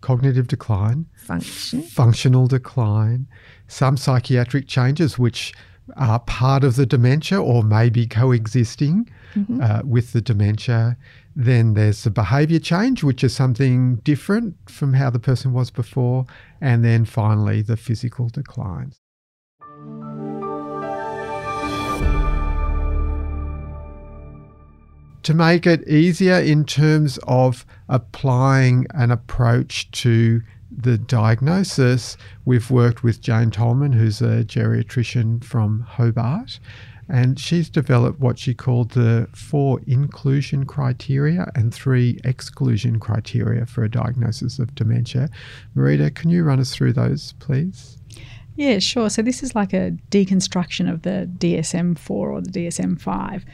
cognitive 0.00 0.48
decline, 0.48 1.06
function, 1.16 1.82
functional 1.82 2.46
decline, 2.46 3.26
some 3.66 3.96
psychiatric 3.96 4.66
changes 4.66 5.18
which 5.18 5.52
are 5.96 6.20
part 6.20 6.64
of 6.64 6.76
the 6.76 6.86
dementia 6.86 7.40
or 7.42 7.62
maybe 7.62 8.06
coexisting 8.06 9.08
mm-hmm. 9.34 9.60
uh, 9.60 9.80
with 9.84 10.12
the 10.12 10.20
dementia. 10.20 10.96
Then 11.34 11.74
there's 11.74 12.04
the 12.04 12.10
behavior 12.10 12.58
change, 12.58 13.02
which 13.02 13.22
is 13.24 13.34
something 13.34 13.96
different 13.96 14.56
from 14.68 14.94
how 14.94 15.10
the 15.10 15.20
person 15.20 15.52
was 15.52 15.70
before. 15.70 16.26
And 16.60 16.84
then 16.84 17.04
finally, 17.04 17.62
the 17.62 17.76
physical 17.76 18.28
decline. 18.28 18.92
to 25.28 25.34
make 25.34 25.66
it 25.66 25.86
easier 25.86 26.36
in 26.38 26.64
terms 26.64 27.18
of 27.24 27.66
applying 27.88 28.86
an 28.94 29.10
approach 29.10 29.90
to 29.90 30.42
the 30.70 30.98
diagnosis, 30.98 32.16
we've 32.44 32.70
worked 32.70 33.02
with 33.02 33.20
Jane 33.20 33.50
Tolman, 33.50 33.92
who's 33.92 34.20
a 34.20 34.44
geriatrician 34.44 35.42
from 35.42 35.80
Hobart, 35.80 36.60
and 37.08 37.40
she's 37.40 37.70
developed 37.70 38.20
what 38.20 38.38
she 38.38 38.52
called 38.52 38.90
the 38.90 39.28
four 39.34 39.80
inclusion 39.86 40.66
criteria 40.66 41.50
and 41.54 41.72
three 41.72 42.20
exclusion 42.22 43.00
criteria 43.00 43.64
for 43.64 43.82
a 43.82 43.90
diagnosis 43.90 44.58
of 44.58 44.74
dementia. 44.74 45.30
Marita, 45.74 46.14
can 46.14 46.28
you 46.28 46.44
run 46.44 46.60
us 46.60 46.74
through 46.74 46.92
those, 46.92 47.32
please? 47.38 47.96
Yeah, 48.56 48.80
sure. 48.80 49.08
So 49.08 49.22
this 49.22 49.42
is 49.42 49.54
like 49.54 49.72
a 49.72 49.92
deconstruction 50.10 50.92
of 50.92 51.02
the 51.02 51.30
DSM 51.38 51.96
4 51.96 52.32
or 52.32 52.40
the 52.40 52.50
DSM 52.50 53.00
5 53.00 53.44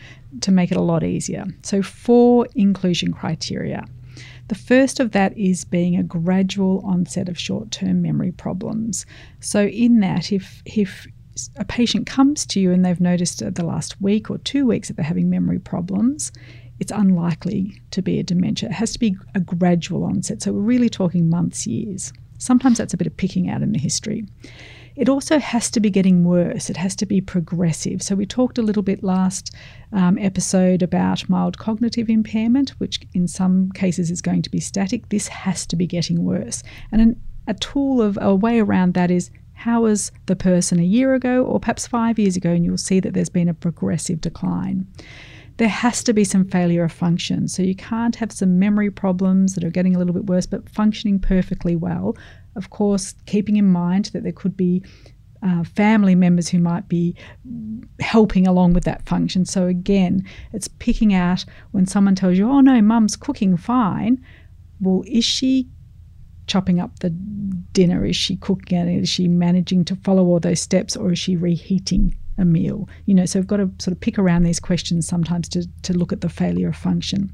to 0.41 0.51
make 0.51 0.71
it 0.73 0.77
a 0.77 0.81
lot 0.81 1.05
easier. 1.05 1.45
So, 1.63 1.83
four 1.83 2.49
inclusion 2.55 3.13
criteria. 3.13 3.85
The 4.49 4.55
first 4.55 5.01
of 5.01 5.13
that 5.13 5.37
is 5.39 5.65
being 5.65 5.97
a 5.97 6.03
gradual 6.03 6.83
onset 6.85 7.29
of 7.29 7.39
short 7.39 7.71
term 7.71 8.03
memory 8.03 8.33
problems. 8.33 9.07
So, 9.41 9.67
in 9.67 10.01
that, 10.01 10.33
if, 10.33 10.63
if 10.67 11.07
a 11.57 11.65
patient 11.65 12.07
comes 12.07 12.45
to 12.47 12.61
you 12.61 12.71
and 12.71 12.85
they've 12.85 13.01
noticed 13.01 13.39
the 13.39 13.65
last 13.65 14.01
week 14.01 14.31
or 14.31 14.39
two 14.39 14.67
weeks 14.67 14.89
that 14.89 14.97
they're 14.97 15.05
having 15.05 15.31
memory 15.31 15.59
problems, 15.59 16.31
it's 16.79 16.93
unlikely 16.93 17.81
to 17.93 18.03
be 18.03 18.19
a 18.19 18.23
dementia. 18.23 18.69
It 18.69 18.75
has 18.75 18.93
to 18.93 18.99
be 18.99 19.17
a 19.35 19.41
gradual 19.41 20.05
onset. 20.05 20.43
So, 20.43 20.53
we're 20.53 20.61
really 20.61 20.91
talking 20.91 21.31
months, 21.31 21.67
years. 21.67 22.13
Sometimes 22.39 22.79
that's 22.79 22.93
a 22.93 22.99
bit 22.99 23.07
of 23.07 23.17
picking 23.17 23.49
out 23.49 23.63
in 23.63 23.73
the 23.73 23.79
history. 23.79 24.27
It 24.97 25.09
also 25.09 25.39
has 25.39 25.71
to 25.73 25.81
be 25.81 25.91
getting 25.91 26.25
worse. 26.25 26.71
It 26.71 26.77
has 26.77 26.95
to 26.97 27.07
be 27.07 27.21
progressive. 27.21 28.03
So, 28.03 28.15
we 28.15 28.27
talked 28.27 28.59
a 28.59 28.63
little 28.63 28.83
bit 28.83 29.03
last 29.03 29.55
um, 29.93 30.19
episode 30.19 30.83
about 30.83 31.29
mild 31.29 31.59
cognitive 31.59 32.09
impairment, 32.09 32.71
which 32.79 33.01
in 33.13 33.27
some 33.27 33.73
cases 33.73 34.11
is 34.11 34.23
going 34.23 34.43
to 34.43 34.51
be 34.51 34.61
static. 34.61 35.09
This 35.09 35.29
has 35.29 35.67
to 35.67 35.77
be 35.77 35.87
getting 35.87 36.25
worse. 36.25 36.63
And 36.93 37.01
an, 37.01 37.21
a 37.47 37.55
tool 37.55 38.01
of 38.01 38.19
a 38.21 38.35
way 38.35 38.61
around 38.61 38.95
that 38.95 39.11
is 39.11 39.31
how 39.55 39.83
was 39.83 40.13
the 40.27 40.37
person 40.37 40.79
a 40.79 40.85
year 40.85 41.15
ago 41.15 41.45
or 41.45 41.61
perhaps 41.61 41.87
five 41.87 42.19
years 42.19 42.37
ago, 42.37 42.51
and 42.51 42.65
you'll 42.65 42.77
see 42.77 43.01
that 43.01 43.15
there's 43.15 43.29
been 43.29 43.49
a 43.49 43.55
progressive 43.55 44.21
decline 44.21 44.87
there 45.57 45.69
has 45.69 46.03
to 46.05 46.13
be 46.13 46.25
some 46.25 46.45
failure 46.45 46.85
of 46.85 46.93
function. 46.93 47.47
So 47.49 47.63
you 47.63 47.77
can't 47.77 48.17
have 48.17 48.33
some 48.33 48.59
memory 48.59 48.91
problems 48.91 49.55
that 49.55 49.65
are 49.65 49.71
getting 49.71 49.95
a 49.95 49.99
little 49.99 50.15
bit 50.15 50.27
worse, 50.27 50.47
but 50.47 50.69
functioning 50.69 51.21
perfectly 51.21 51.77
well 51.77 52.17
of 52.57 52.71
course, 52.71 53.15
keeping 53.27 53.57
in 53.57 53.67
mind 53.67 54.07
that 54.07 54.23
there 54.23 54.33
could 54.33 54.57
be 54.57 54.83
uh, 55.43 55.65
family 55.65 56.15
members 56.15 56.49
who 56.49 56.59
might 56.59 56.89
be 56.89 57.15
helping 58.01 58.47
along 58.47 58.73
with 58.73 58.85
that 58.85 59.07
function. 59.07 59.45
So, 59.45 59.67
again, 59.67 60.25
it's 60.53 60.69
picking 60.69 61.13
out 61.13 61.45
when 61.73 61.87
someone 61.87 62.15
tells 62.15 62.39
you, 62.39 62.49
oh 62.49 62.61
no, 62.61 62.81
mum's 62.81 63.17
cooking 63.17 63.57
fine. 63.57 64.25
Well, 64.81 65.03
is 65.07 65.25
she 65.25 65.69
chopping 66.47 66.81
up 66.81 67.01
the 67.01 67.11
dinner? 67.11 68.05
Is 68.05 68.17
she 68.17 68.37
cooking 68.37 68.79
it? 68.79 69.03
Is 69.03 69.09
she 69.09 69.29
managing 69.29 69.85
to 69.87 69.97
follow 69.97 70.25
all 70.27 70.41
those 70.41 70.61
steps 70.61 70.97
or 70.97 71.13
is 71.13 71.19
she 71.19 71.37
reheating 71.37 72.17
a 72.39 72.45
meal? 72.45 72.89
You 73.07 73.15
know, 73.15 73.27
so 73.27 73.39
we've 73.39 73.47
got 73.47 73.59
to 73.59 73.71
sort 73.79 73.93
of 73.93 74.01
pick 74.01 74.19
around 74.19 74.43
these 74.43 74.61
questions 74.61 75.07
sometimes 75.07 75.49
to, 75.51 75.67
to 75.83 75.93
look 75.93 76.13
at 76.13 76.21
the 76.21 76.29
failure 76.29 76.69
of 76.69 76.77
function. 76.77 77.31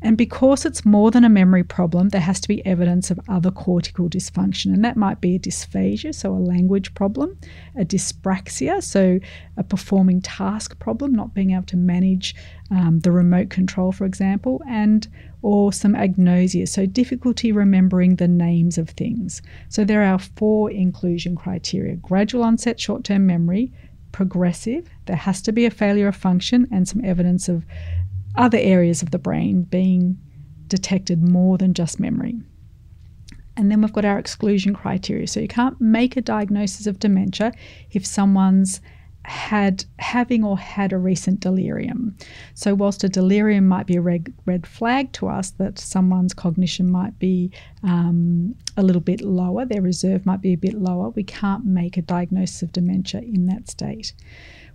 And 0.00 0.16
because 0.16 0.64
it's 0.64 0.84
more 0.84 1.10
than 1.10 1.24
a 1.24 1.28
memory 1.28 1.64
problem, 1.64 2.10
there 2.10 2.20
has 2.20 2.38
to 2.40 2.48
be 2.48 2.64
evidence 2.64 3.10
of 3.10 3.18
other 3.28 3.50
cortical 3.50 4.08
dysfunction. 4.08 4.66
And 4.72 4.84
that 4.84 4.96
might 4.96 5.20
be 5.20 5.34
a 5.34 5.40
dysphasia, 5.40 6.12
so 6.14 6.32
a 6.32 6.38
language 6.38 6.94
problem, 6.94 7.36
a 7.76 7.84
dyspraxia, 7.84 8.80
so 8.80 9.18
a 9.56 9.64
performing 9.64 10.22
task 10.22 10.78
problem, 10.78 11.12
not 11.12 11.34
being 11.34 11.50
able 11.50 11.64
to 11.64 11.76
manage 11.76 12.36
um, 12.70 13.00
the 13.00 13.10
remote 13.10 13.50
control, 13.50 13.90
for 13.90 14.04
example, 14.04 14.62
and 14.68 15.08
or 15.42 15.72
some 15.72 15.94
agnosia, 15.94 16.68
so 16.68 16.84
difficulty 16.86 17.50
remembering 17.52 18.16
the 18.16 18.28
names 18.28 18.78
of 18.78 18.90
things. 18.90 19.40
So 19.68 19.84
there 19.84 20.02
are 20.02 20.18
four 20.18 20.70
inclusion 20.70 21.36
criteria 21.36 21.96
gradual 21.96 22.44
onset 22.44 22.80
short 22.80 23.04
term 23.04 23.26
memory, 23.26 23.72
progressive, 24.18 24.90
there 25.06 25.14
has 25.14 25.40
to 25.40 25.52
be 25.52 25.64
a 25.64 25.70
failure 25.70 26.08
of 26.08 26.16
function, 26.16 26.66
and 26.72 26.88
some 26.88 27.04
evidence 27.04 27.48
of 27.48 27.64
other 28.34 28.58
areas 28.58 29.00
of 29.00 29.12
the 29.12 29.18
brain 29.18 29.62
being 29.62 30.18
detected 30.66 31.22
more 31.22 31.56
than 31.56 31.72
just 31.72 32.00
memory. 32.00 32.34
And 33.56 33.70
then 33.70 33.80
we've 33.80 33.92
got 33.92 34.04
our 34.04 34.18
exclusion 34.18 34.74
criteria. 34.74 35.28
So 35.28 35.38
you 35.38 35.46
can't 35.46 35.80
make 35.80 36.16
a 36.16 36.20
diagnosis 36.20 36.88
of 36.88 36.98
dementia 36.98 37.52
if 37.92 38.04
someone's 38.04 38.80
had 39.28 39.84
having 39.98 40.42
or 40.42 40.58
had 40.58 40.92
a 40.92 40.98
recent 40.98 41.40
delirium. 41.40 42.16
So 42.54 42.74
whilst 42.74 43.04
a 43.04 43.08
delirium 43.08 43.68
might 43.68 43.86
be 43.86 43.96
a 43.96 44.00
red, 44.00 44.32
red 44.46 44.66
flag 44.66 45.12
to 45.12 45.28
us 45.28 45.50
that 45.52 45.78
someone's 45.78 46.34
cognition 46.34 46.90
might 46.90 47.18
be 47.18 47.50
um, 47.82 48.54
a 48.76 48.82
little 48.82 49.02
bit 49.02 49.20
lower, 49.20 49.64
their 49.64 49.82
reserve 49.82 50.24
might 50.24 50.40
be 50.40 50.52
a 50.52 50.58
bit 50.58 50.74
lower, 50.74 51.10
we 51.10 51.24
can't 51.24 51.64
make 51.64 51.96
a 51.96 52.02
diagnosis 52.02 52.62
of 52.62 52.72
dementia 52.72 53.20
in 53.20 53.46
that 53.46 53.68
state. 53.68 54.14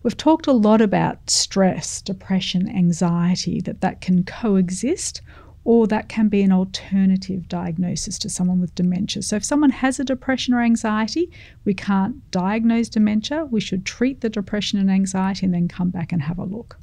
We've 0.03 0.17
talked 0.17 0.47
a 0.47 0.53
lot 0.53 0.81
about 0.81 1.29
stress, 1.29 2.01
depression, 2.01 2.69
anxiety, 2.69 3.61
that 3.61 3.81
that 3.81 4.01
can 4.01 4.23
coexist 4.23 5.21
or 5.65 5.87
that 5.87 6.09
can 6.09 6.27
be 6.27 6.41
an 6.41 6.51
alternative 6.51 7.47
diagnosis 7.47 8.19
to 8.19 8.29
someone 8.29 8.59
with 8.59 8.75
dementia. 8.75 9.21
So, 9.21 9.35
if 9.37 9.45
someone 9.45 9.69
has 9.69 9.99
a 9.99 10.03
depression 10.03 10.53
or 10.53 10.61
anxiety, 10.61 11.31
we 11.63 11.73
can't 11.73 12.29
diagnose 12.31 12.89
dementia. 12.89 13.45
We 13.45 13.61
should 13.61 13.85
treat 13.85 14.21
the 14.21 14.29
depression 14.29 14.79
and 14.79 14.91
anxiety 14.91 15.45
and 15.45 15.53
then 15.53 15.67
come 15.67 15.89
back 15.89 16.11
and 16.11 16.21
have 16.21 16.37
a 16.37 16.43
look. 16.43 16.77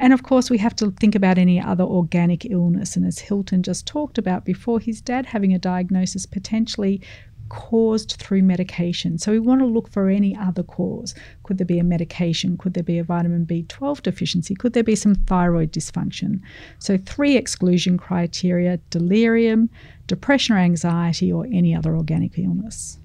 And 0.00 0.12
of 0.12 0.22
course, 0.22 0.48
we 0.48 0.58
have 0.58 0.76
to 0.76 0.92
think 0.92 1.14
about 1.14 1.38
any 1.38 1.60
other 1.60 1.84
organic 1.84 2.44
illness. 2.44 2.96
And 2.96 3.04
as 3.04 3.18
Hilton 3.18 3.62
just 3.62 3.86
talked 3.86 4.16
about 4.16 4.44
before, 4.44 4.78
his 4.78 5.00
dad 5.00 5.26
having 5.26 5.52
a 5.52 5.58
diagnosis 5.58 6.24
potentially 6.24 7.00
caused 7.48 8.12
through 8.12 8.42
medication. 8.42 9.18
So 9.18 9.32
we 9.32 9.38
want 9.38 9.60
to 9.60 9.66
look 9.66 9.90
for 9.90 10.08
any 10.08 10.36
other 10.36 10.62
cause. 10.62 11.14
Could 11.42 11.58
there 11.58 11.66
be 11.66 11.78
a 11.78 11.84
medication? 11.84 12.56
Could 12.56 12.74
there 12.74 12.82
be 12.82 12.98
a 12.98 13.04
vitamin 13.04 13.46
B12 13.46 14.02
deficiency? 14.02 14.54
Could 14.54 14.72
there 14.72 14.84
be 14.84 14.96
some 14.96 15.14
thyroid 15.14 15.72
dysfunction? 15.72 16.40
So, 16.78 16.98
three 16.98 17.36
exclusion 17.36 17.98
criteria 17.98 18.78
delirium, 18.90 19.70
depression 20.06 20.54
or 20.54 20.58
anxiety, 20.58 21.32
or 21.32 21.46
any 21.46 21.74
other 21.74 21.96
organic 21.96 22.38
illness. 22.38 22.98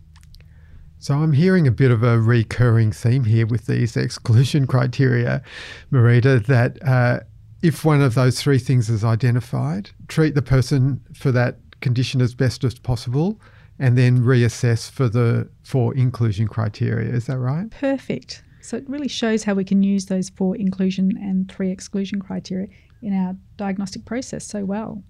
So 0.99 1.15
I'm 1.15 1.33
hearing 1.33 1.67
a 1.67 1.71
bit 1.71 1.91
of 1.91 2.01
a 2.01 2.17
recurring 2.17 2.93
theme 2.93 3.25
here 3.25 3.45
with 3.45 3.65
these 3.65 3.97
exclusion 3.97 4.67
criteria, 4.67 5.43
Marita, 5.91 6.45
that 6.45 6.81
uh, 6.81 7.19
if 7.61 7.83
one 7.83 8.01
of 8.01 8.15
those 8.15 8.41
three 8.41 8.59
things 8.59 8.89
is 8.89 9.03
identified, 9.03 9.89
treat 10.07 10.33
the 10.33 10.41
person 10.41 11.01
for 11.13 11.31
that 11.33 11.57
condition 11.81 12.21
as 12.21 12.33
best 12.33 12.63
as 12.63 12.79
possible 12.79 13.39
and 13.79 13.97
then 13.97 14.19
reassess 14.19 14.89
for 14.89 15.09
the 15.09 15.49
four 15.63 15.95
inclusion 15.95 16.47
criteria. 16.47 17.13
Is 17.13 17.25
that 17.27 17.37
right? 17.37 17.69
Perfect. 17.71 18.43
So 18.61 18.77
it 18.77 18.87
really 18.87 19.09
shows 19.09 19.43
how 19.43 19.55
we 19.55 19.65
can 19.65 19.83
use 19.83 20.05
those 20.05 20.29
four 20.29 20.55
inclusion 20.55 21.17
and 21.17 21.51
three 21.51 21.69
exclusion 21.69 22.21
criteria 22.21 22.67
in 23.01 23.13
our 23.13 23.35
diagnostic 23.57 24.05
process 24.05 24.45
so 24.45 24.63
well. 24.63 25.03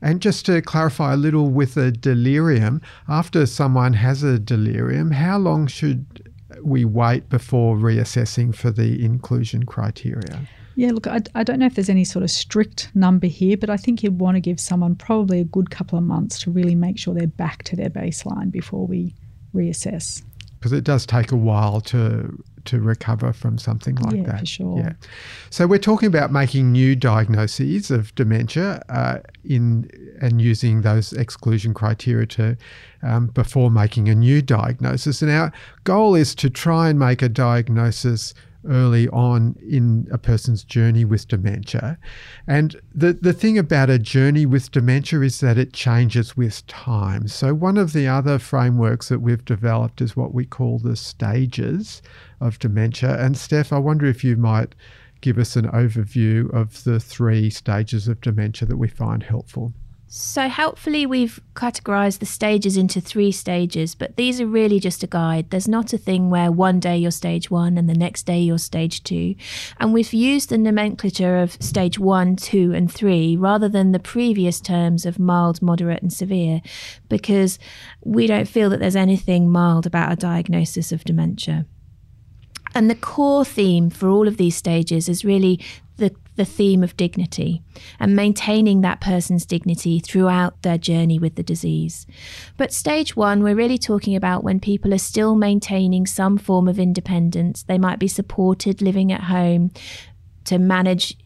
And 0.00 0.20
just 0.20 0.46
to 0.46 0.60
clarify 0.62 1.14
a 1.14 1.16
little 1.16 1.48
with 1.48 1.76
a 1.76 1.90
delirium, 1.90 2.80
after 3.08 3.46
someone 3.46 3.94
has 3.94 4.22
a 4.22 4.38
delirium, 4.38 5.10
how 5.10 5.38
long 5.38 5.66
should 5.66 6.30
we 6.62 6.84
wait 6.84 7.28
before 7.28 7.76
reassessing 7.76 8.54
for 8.54 8.70
the 8.70 9.04
inclusion 9.04 9.64
criteria? 9.64 10.46
Yeah, 10.76 10.90
look, 10.90 11.06
I, 11.06 11.20
I 11.34 11.44
don't 11.44 11.58
know 11.58 11.66
if 11.66 11.74
there's 11.74 11.88
any 11.88 12.04
sort 12.04 12.22
of 12.22 12.30
strict 12.30 12.90
number 12.94 13.26
here, 13.26 13.56
but 13.56 13.70
I 13.70 13.76
think 13.76 14.02
you'd 14.02 14.18
want 14.18 14.36
to 14.36 14.40
give 14.40 14.58
someone 14.58 14.96
probably 14.96 15.40
a 15.40 15.44
good 15.44 15.70
couple 15.70 15.98
of 15.98 16.04
months 16.04 16.40
to 16.40 16.50
really 16.50 16.74
make 16.74 16.98
sure 16.98 17.14
they're 17.14 17.26
back 17.26 17.62
to 17.64 17.76
their 17.76 17.90
baseline 17.90 18.50
before 18.50 18.86
we 18.86 19.14
reassess. 19.54 20.22
Because 20.58 20.72
it 20.72 20.84
does 20.84 21.06
take 21.06 21.30
a 21.30 21.36
while 21.36 21.80
to 21.82 22.42
to 22.64 22.80
recover 22.80 23.32
from 23.32 23.58
something 23.58 23.94
like 23.96 24.16
yeah, 24.16 24.22
that. 24.22 24.40
For 24.40 24.46
sure. 24.46 24.78
Yeah. 24.78 24.92
So 25.50 25.66
we're 25.66 25.78
talking 25.78 26.06
about 26.06 26.32
making 26.32 26.72
new 26.72 26.96
diagnoses 26.96 27.90
of 27.90 28.14
dementia 28.14 28.82
uh, 28.88 29.18
in 29.44 29.90
and 30.20 30.40
using 30.40 30.80
those 30.80 31.12
exclusion 31.12 31.74
criteria 31.74 32.26
to 32.26 32.56
um, 33.02 33.26
before 33.28 33.70
making 33.70 34.08
a 34.08 34.14
new 34.14 34.40
diagnosis. 34.40 35.20
And 35.20 35.30
our 35.30 35.52
goal 35.84 36.14
is 36.14 36.34
to 36.36 36.48
try 36.48 36.88
and 36.88 36.98
make 36.98 37.20
a 37.20 37.28
diagnosis 37.28 38.32
early 38.68 39.08
on 39.08 39.56
in 39.60 40.06
a 40.12 40.18
person's 40.18 40.64
journey 40.64 41.04
with 41.04 41.28
dementia. 41.28 41.98
And 42.46 42.80
the, 42.94 43.12
the 43.12 43.32
thing 43.32 43.58
about 43.58 43.90
a 43.90 43.98
journey 43.98 44.46
with 44.46 44.70
dementia 44.70 45.20
is 45.20 45.40
that 45.40 45.58
it 45.58 45.72
changes 45.72 46.36
with 46.36 46.66
time. 46.66 47.28
So, 47.28 47.54
one 47.54 47.76
of 47.76 47.92
the 47.92 48.08
other 48.08 48.38
frameworks 48.38 49.08
that 49.08 49.20
we've 49.20 49.44
developed 49.44 50.00
is 50.00 50.16
what 50.16 50.34
we 50.34 50.44
call 50.44 50.78
the 50.78 50.96
stages 50.96 52.02
of 52.40 52.58
dementia. 52.58 53.18
And, 53.18 53.36
Steph, 53.36 53.72
I 53.72 53.78
wonder 53.78 54.06
if 54.06 54.24
you 54.24 54.36
might 54.36 54.74
give 55.20 55.38
us 55.38 55.56
an 55.56 55.66
overview 55.68 56.52
of 56.52 56.84
the 56.84 57.00
three 57.00 57.48
stages 57.48 58.08
of 58.08 58.20
dementia 58.20 58.68
that 58.68 58.76
we 58.76 58.88
find 58.88 59.22
helpful. 59.22 59.72
So, 60.06 60.48
helpfully, 60.48 61.06
we've 61.06 61.40
categorized 61.54 62.20
the 62.20 62.26
stages 62.26 62.76
into 62.76 63.00
three 63.00 63.32
stages, 63.32 63.94
but 63.94 64.16
these 64.16 64.40
are 64.40 64.46
really 64.46 64.78
just 64.78 65.02
a 65.02 65.08
guide. 65.08 65.50
There's 65.50 65.66
not 65.66 65.92
a 65.92 65.98
thing 65.98 66.30
where 66.30 66.52
one 66.52 66.78
day 66.78 66.96
you're 66.98 67.10
stage 67.10 67.50
one 67.50 67.76
and 67.76 67.88
the 67.88 67.94
next 67.94 68.24
day 68.24 68.38
you're 68.38 68.58
stage 68.58 69.02
two. 69.02 69.34
And 69.80 69.92
we've 69.92 70.12
used 70.12 70.50
the 70.50 70.58
nomenclature 70.58 71.38
of 71.38 71.60
stage 71.60 71.98
one, 71.98 72.36
two, 72.36 72.72
and 72.72 72.92
three 72.92 73.36
rather 73.36 73.68
than 73.68 73.90
the 73.90 73.98
previous 73.98 74.60
terms 74.60 75.04
of 75.04 75.18
mild, 75.18 75.60
moderate, 75.60 76.02
and 76.02 76.12
severe 76.12 76.60
because 77.08 77.58
we 78.04 78.26
don't 78.28 78.46
feel 78.46 78.70
that 78.70 78.78
there's 78.78 78.96
anything 78.96 79.50
mild 79.50 79.84
about 79.84 80.12
a 80.12 80.16
diagnosis 80.16 80.92
of 80.92 81.02
dementia. 81.04 81.66
And 82.74 82.90
the 82.90 82.94
core 82.94 83.44
theme 83.44 83.90
for 83.90 84.08
all 84.08 84.28
of 84.28 84.36
these 84.36 84.56
stages 84.56 85.08
is 85.08 85.24
really 85.24 85.60
the 85.96 86.14
the 86.36 86.44
theme 86.44 86.82
of 86.82 86.96
dignity 86.96 87.62
and 88.00 88.16
maintaining 88.16 88.80
that 88.80 89.00
person's 89.00 89.46
dignity 89.46 90.00
throughout 90.00 90.60
their 90.62 90.78
journey 90.78 91.18
with 91.18 91.36
the 91.36 91.42
disease. 91.42 92.06
But 92.56 92.72
stage 92.72 93.16
one, 93.16 93.42
we're 93.42 93.54
really 93.54 93.78
talking 93.78 94.16
about 94.16 94.44
when 94.44 94.60
people 94.60 94.92
are 94.92 94.98
still 94.98 95.34
maintaining 95.34 96.06
some 96.06 96.38
form 96.38 96.68
of 96.68 96.78
independence. 96.78 97.62
They 97.62 97.78
might 97.78 97.98
be 97.98 98.08
supported 98.08 98.82
living 98.82 99.12
at 99.12 99.24
home 99.24 99.70
to 100.44 100.58
manage 100.58 101.16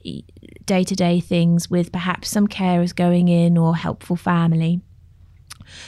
day 0.65 0.85
to 0.85 0.95
day 0.95 1.21
things 1.21 1.69
with 1.69 1.93
perhaps 1.93 2.29
some 2.29 2.47
carers 2.47 2.95
going 2.95 3.29
in 3.29 3.59
or 3.59 3.77
helpful 3.77 4.17
family. 4.17 4.81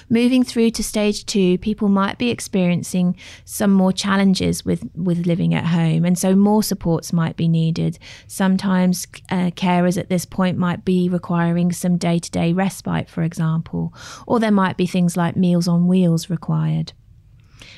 Moving 0.09 0.45
through 0.45 0.71
to 0.73 0.83
stage 0.83 1.27
two, 1.27 1.59
people 1.59 1.89
might 1.89 2.19
be 2.19 2.31
experiencing 2.31 3.17
some 3.45 3.73
more 3.73 3.93
challenges 3.93 4.65
with, 4.65 4.85
with 4.95 5.27
living 5.27 5.55
at 5.55 5.67
home, 5.67 6.05
and 6.05 6.19
so 6.19 6.35
more 6.35 6.63
supports 6.63 7.13
might 7.13 7.37
be 7.37 7.49
needed. 7.49 7.99
Sometimes 8.27 9.07
uh, 9.31 9.51
carers 9.51 9.99
at 9.99 10.09
this 10.09 10.25
point 10.25 10.59
might 10.59 10.85
be 10.85 11.09
requiring 11.09 11.73
some 11.73 11.97
day 11.97 12.19
to 12.19 12.31
day 12.31 12.53
respite, 12.53 13.09
for 13.09 13.23
example, 13.23 13.95
or 14.27 14.41
there 14.41 14.51
might 14.51 14.77
be 14.77 14.87
things 14.87 15.17
like 15.17 15.37
meals 15.37 15.69
on 15.69 15.87
wheels 15.87 16.31
required. 16.31 16.93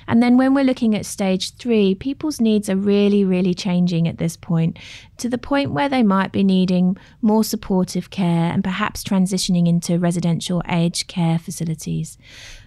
And 0.07 0.23
then 0.23 0.37
when 0.37 0.55
we're 0.55 0.65
looking 0.65 0.95
at 0.95 1.07
stage 1.07 1.55
three, 1.57 1.95
people's 1.95 2.41
needs 2.41 2.69
are 2.69 2.77
really, 2.77 3.25
really 3.25 3.55
changing 3.55 4.09
at 4.09 4.19
this 4.19 4.37
point 4.37 4.79
to 5.19 5.29
the 5.29 5.39
point 5.39 5.73
where 5.73 5.89
they 5.89 6.03
might 6.03 6.33
be 6.33 6.45
needing 6.45 6.97
more 7.21 7.45
supportive 7.45 8.11
care 8.11 8.53
and 8.53 8.65
perhaps 8.65 9.03
transitioning 9.03 9.69
into 9.69 9.99
residential 9.99 10.63
aged 10.69 11.07
care 11.07 11.39
facilities 11.39 12.19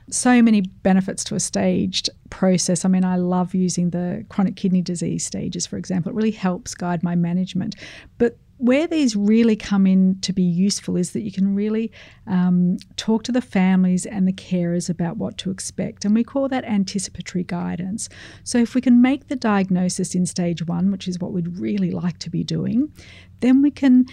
so 0.09 0.41
many 0.41 0.61
benefits 0.61 1.23
to 1.25 1.35
a 1.35 1.39
staged 1.39 2.09
process. 2.29 2.85
I 2.85 2.89
mean, 2.89 3.03
I 3.03 3.15
love 3.15 3.55
using 3.55 3.89
the 3.89 4.25
chronic 4.29 4.55
kidney 4.55 4.81
disease 4.81 5.25
stages, 5.25 5.65
for 5.65 5.77
example. 5.77 6.11
It 6.11 6.15
really 6.15 6.31
helps 6.31 6.75
guide 6.75 7.01
my 7.03 7.15
management. 7.15 7.75
But 8.17 8.37
where 8.57 8.87
these 8.87 9.15
really 9.15 9.55
come 9.55 9.85
in 9.85 10.19
to 10.21 10.31
be 10.31 10.43
useful 10.43 10.95
is 10.95 11.11
that 11.11 11.21
you 11.21 11.31
can 11.31 11.55
really 11.55 11.91
um, 12.27 12.77
talk 12.95 13.23
to 13.23 13.31
the 13.31 13.41
families 13.41 14.05
and 14.05 14.27
the 14.27 14.33
carers 14.33 14.89
about 14.89 15.17
what 15.17 15.37
to 15.39 15.51
expect. 15.51 16.05
And 16.05 16.15
we 16.15 16.23
call 16.23 16.47
that 16.49 16.63
anticipatory 16.63 17.43
guidance. 17.43 18.07
So, 18.43 18.57
if 18.57 18.73
we 18.73 18.81
can 18.81 19.01
make 19.01 19.27
the 19.27 19.35
diagnosis 19.35 20.15
in 20.15 20.25
stage 20.25 20.65
one, 20.65 20.91
which 20.91 21.07
is 21.07 21.19
what 21.19 21.33
we'd 21.33 21.59
really 21.59 21.91
like 21.91 22.17
to 22.19 22.29
be 22.29 22.43
doing, 22.43 22.91
then 23.41 23.61
we 23.61 23.71
can 23.71 24.05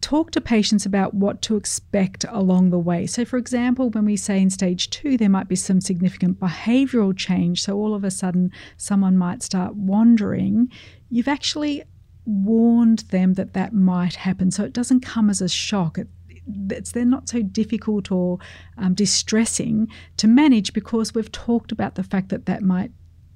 talk 0.00 0.30
to 0.30 0.40
patients 0.40 0.84
about 0.84 1.14
what 1.14 1.40
to 1.40 1.56
expect 1.56 2.26
along 2.28 2.68
the 2.68 2.78
way. 2.78 3.06
So, 3.06 3.24
for 3.24 3.38
example, 3.38 3.90
when 3.90 4.04
we 4.04 4.16
say 4.16 4.40
in 4.40 4.50
stage 4.50 4.90
two, 4.90 5.16
there 5.16 5.30
might 5.30 5.48
be 5.48 5.56
some 5.56 5.80
significant 5.80 6.38
behavioural 6.38 7.16
change. 7.16 7.62
So, 7.62 7.76
all 7.76 7.94
of 7.94 8.04
a 8.04 8.10
sudden, 8.10 8.52
someone 8.76 9.16
might 9.16 9.42
start 9.42 9.74
wandering. 9.74 10.70
You've 11.10 11.26
actually 11.26 11.82
warned 12.26 13.00
them 13.10 13.34
that 13.34 13.52
that 13.54 13.72
might 13.72 14.14
happen. 14.14 14.50
So 14.50 14.64
it 14.64 14.72
doesn't 14.72 15.00
come 15.00 15.30
as 15.30 15.40
a 15.40 15.48
shock. 15.48 15.98
It, 15.98 16.08
it's, 16.70 16.92
they're 16.92 17.04
not 17.04 17.28
so 17.28 17.42
difficult 17.42 18.10
or 18.10 18.38
um, 18.76 18.94
distressing 18.94 19.88
to 20.18 20.26
manage 20.26 20.72
because 20.72 21.14
we've 21.14 21.32
talked 21.32 21.72
about 21.72 21.94
the 21.94 22.02
fact 22.02 22.28
that 22.30 22.46
that 22.46 22.62
might 22.62 22.90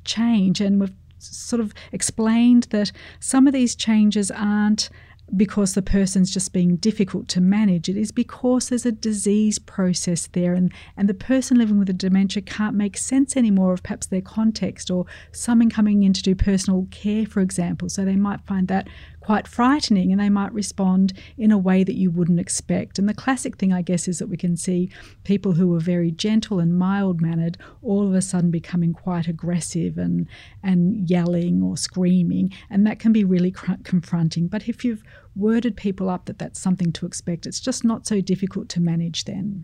change 0.05 0.61
and 0.61 0.81
we've 0.81 0.95
sort 1.19 1.61
of 1.61 1.75
explained 1.93 2.65
that 2.71 2.93
some 3.21 3.47
of 3.47 3.53
these 3.53 3.75
changes 3.75 4.31
aren't 4.31 4.89
because 5.37 5.75
the 5.75 5.83
person's 5.83 6.33
just 6.33 6.53
being 6.53 6.77
difficult 6.77 7.29
to 7.29 7.41
manage. 7.41 7.89
It 7.89 7.97
is 7.97 8.13
because 8.13 8.69
there's 8.69 8.87
a 8.87 8.93
disease 8.93 9.59
process 9.59 10.27
there, 10.29 10.55
and, 10.55 10.73
and 10.97 11.09
the 11.09 11.15
person 11.15 11.59
living 11.59 11.79
with 11.79 11.91
a 11.91 11.95
dementia 11.95 12.43
can't 12.43 12.77
make 12.77 12.97
sense 12.97 13.37
anymore 13.37 13.73
of 13.73 13.83
perhaps 13.83 14.07
their 14.07 14.23
context 14.23 14.91
or 14.91 15.07
someone 15.33 15.71
coming 15.71 16.03
in 16.03 16.13
to 16.13 16.23
do 16.23 16.35
personal 16.35 16.87
care, 16.91 17.27
for 17.27 17.41
example. 17.41 17.89
So 17.89 18.05
they 18.05 18.17
might 18.17 18.41
find 18.47 18.69
that 18.69 18.89
quite 19.29 19.47
frightening 19.47 20.11
and 20.11 20.19
they 20.19 20.31
might 20.31 20.51
respond 20.55 21.13
in 21.37 21.51
a 21.51 21.59
way 21.59 21.85
that 21.85 21.97
you 21.97 22.11
wouldn't 22.11 22.41
expect. 22.41 22.99
And 22.99 23.07
the 23.07 23.13
classic 23.13 23.59
thing, 23.59 23.75
I 23.75 23.83
guess, 23.83 24.09
is 24.09 24.21
that 24.21 24.29
we 24.29 24.39
can 24.39 24.57
see 24.57 24.89
people 25.23 25.53
who 25.53 25.75
are 25.75 25.81
very 25.81 26.11
gentle 26.11 26.61
and 26.61 26.79
mild 26.79 27.21
mannered 27.21 27.59
all 27.83 28.09
of 28.09 28.15
a 28.15 28.23
sudden 28.23 28.51
becoming 28.51 28.95
quite 28.95 29.29
aggressive 29.29 29.99
and, 29.99 30.27
and 30.63 31.11
yelling 31.11 31.63
or 31.63 31.77
screaming. 31.77 32.55
And 32.71 32.87
that 32.87 33.01
can 33.01 33.13
be 33.13 33.23
really 33.23 33.51
cr- 33.51 33.73
confronting. 33.85 34.49
But 34.49 34.67
if 34.67 34.83
you've 34.83 35.05
worded 35.37 35.77
people 35.77 36.09
up 36.09 36.25
that 36.25 36.39
that's 36.39 36.59
something 36.59 36.91
to 36.93 37.05
expect, 37.05 37.45
it's 37.45 37.61
just 37.61 37.85
not 37.85 38.07
so 38.07 38.23
difficult 38.23 38.71
to 38.71 38.81
manage 38.81 39.27
then. 39.27 39.63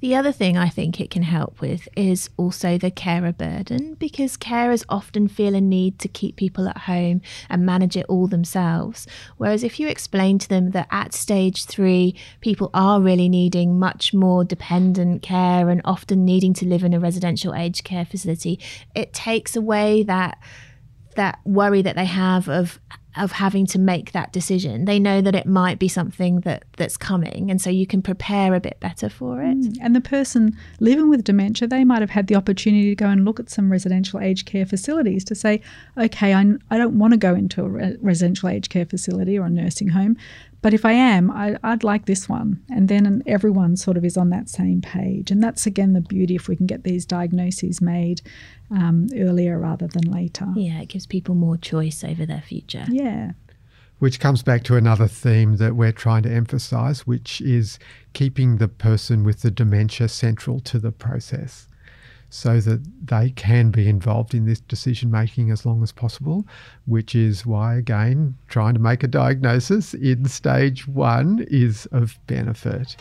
The 0.00 0.16
other 0.16 0.32
thing 0.32 0.56
I 0.56 0.70
think 0.70 0.98
it 0.98 1.10
can 1.10 1.22
help 1.22 1.60
with 1.60 1.86
is 1.94 2.30
also 2.38 2.78
the 2.78 2.90
carer 2.90 3.32
burden 3.32 3.94
because 3.94 4.38
carers 4.38 4.82
often 4.88 5.28
feel 5.28 5.54
a 5.54 5.60
need 5.60 5.98
to 5.98 6.08
keep 6.08 6.36
people 6.36 6.68
at 6.68 6.78
home 6.78 7.20
and 7.50 7.66
manage 7.66 7.98
it 7.98 8.06
all 8.08 8.26
themselves. 8.26 9.06
Whereas 9.36 9.62
if 9.62 9.78
you 9.78 9.88
explain 9.88 10.38
to 10.38 10.48
them 10.48 10.70
that 10.70 10.88
at 10.90 11.12
stage 11.12 11.66
three, 11.66 12.16
people 12.40 12.70
are 12.72 13.00
really 13.00 13.28
needing 13.28 13.78
much 13.78 14.14
more 14.14 14.42
dependent 14.42 15.20
care 15.20 15.68
and 15.68 15.82
often 15.84 16.24
needing 16.24 16.54
to 16.54 16.66
live 16.66 16.82
in 16.82 16.94
a 16.94 17.00
residential 17.00 17.54
aged 17.54 17.84
care 17.84 18.06
facility, 18.06 18.58
it 18.94 19.12
takes 19.12 19.54
away 19.54 20.02
that 20.04 20.38
that 21.16 21.40
worry 21.44 21.82
that 21.82 21.96
they 21.96 22.04
have 22.06 22.48
of 22.48 22.80
of 23.16 23.32
having 23.32 23.66
to 23.66 23.78
make 23.78 24.12
that 24.12 24.32
decision. 24.32 24.84
They 24.84 24.98
know 24.98 25.20
that 25.20 25.34
it 25.34 25.46
might 25.46 25.78
be 25.78 25.88
something 25.88 26.40
that 26.40 26.64
that's 26.76 26.96
coming, 26.96 27.50
and 27.50 27.60
so 27.60 27.70
you 27.70 27.86
can 27.86 28.02
prepare 28.02 28.54
a 28.54 28.60
bit 28.60 28.78
better 28.80 29.08
for 29.08 29.42
it. 29.42 29.58
Mm. 29.58 29.76
And 29.82 29.96
the 29.96 30.00
person 30.00 30.56
living 30.78 31.08
with 31.08 31.24
dementia, 31.24 31.68
they 31.68 31.84
might 31.84 32.00
have 32.00 32.10
had 32.10 32.28
the 32.28 32.36
opportunity 32.36 32.90
to 32.90 32.94
go 32.94 33.08
and 33.08 33.24
look 33.24 33.40
at 33.40 33.50
some 33.50 33.70
residential 33.70 34.20
aged 34.20 34.46
care 34.46 34.66
facilities 34.66 35.24
to 35.24 35.34
say, 35.34 35.60
okay, 35.98 36.34
I, 36.34 36.52
I 36.70 36.78
don't 36.78 36.98
want 36.98 37.12
to 37.12 37.18
go 37.18 37.34
into 37.34 37.64
a 37.64 37.68
re- 37.68 37.96
residential 38.00 38.48
aged 38.48 38.70
care 38.70 38.86
facility 38.86 39.38
or 39.38 39.46
a 39.46 39.50
nursing 39.50 39.88
home, 39.88 40.16
but 40.62 40.74
if 40.74 40.84
I 40.84 40.92
am, 40.92 41.30
I, 41.30 41.56
would 41.64 41.84
like 41.84 42.06
this 42.06 42.28
one. 42.28 42.62
And 42.68 42.88
then 42.88 43.22
everyone 43.26 43.76
sort 43.76 43.96
of 43.96 44.04
is 44.04 44.16
on 44.16 44.30
that 44.30 44.48
same 44.48 44.80
page. 44.80 45.30
And 45.30 45.42
that's 45.42 45.66
again 45.66 45.94
the 45.94 46.00
beauty 46.00 46.34
if 46.34 46.48
we 46.48 46.56
can 46.56 46.66
get 46.66 46.84
these 46.84 47.06
diagnoses 47.06 47.80
made 47.80 48.20
um, 48.70 49.08
earlier 49.16 49.58
rather 49.58 49.86
than 49.86 50.10
later. 50.10 50.46
Yeah, 50.54 50.80
it 50.80 50.88
gives 50.88 51.06
people 51.06 51.34
more 51.34 51.56
choice 51.56 52.04
over 52.04 52.26
their 52.26 52.42
future. 52.42 52.84
Yeah. 52.88 53.32
Which 53.98 54.20
comes 54.20 54.42
back 54.42 54.62
to 54.64 54.76
another 54.76 55.06
theme 55.06 55.56
that 55.56 55.76
we're 55.76 55.92
trying 55.92 56.22
to 56.22 56.32
emphasize, 56.32 57.06
which 57.06 57.40
is 57.40 57.78
keeping 58.12 58.56
the 58.56 58.68
person 58.68 59.24
with 59.24 59.42
the 59.42 59.50
dementia 59.50 60.08
central 60.08 60.60
to 60.60 60.78
the 60.78 60.92
process 60.92 61.66
so 62.30 62.60
that 62.60 62.80
they 63.04 63.30
can 63.30 63.70
be 63.70 63.88
involved 63.88 64.34
in 64.34 64.46
this 64.46 64.60
decision 64.60 65.10
making 65.10 65.50
as 65.50 65.66
long 65.66 65.82
as 65.82 65.92
possible, 65.92 66.46
which 66.86 67.14
is 67.14 67.44
why, 67.44 67.74
again, 67.74 68.36
trying 68.48 68.74
to 68.74 68.80
make 68.80 69.02
a 69.02 69.08
diagnosis 69.08 69.92
in 69.94 70.24
stage 70.24 70.86
one 70.86 71.44
is 71.50 71.86
of 71.86 72.18
benefit. 72.26 72.96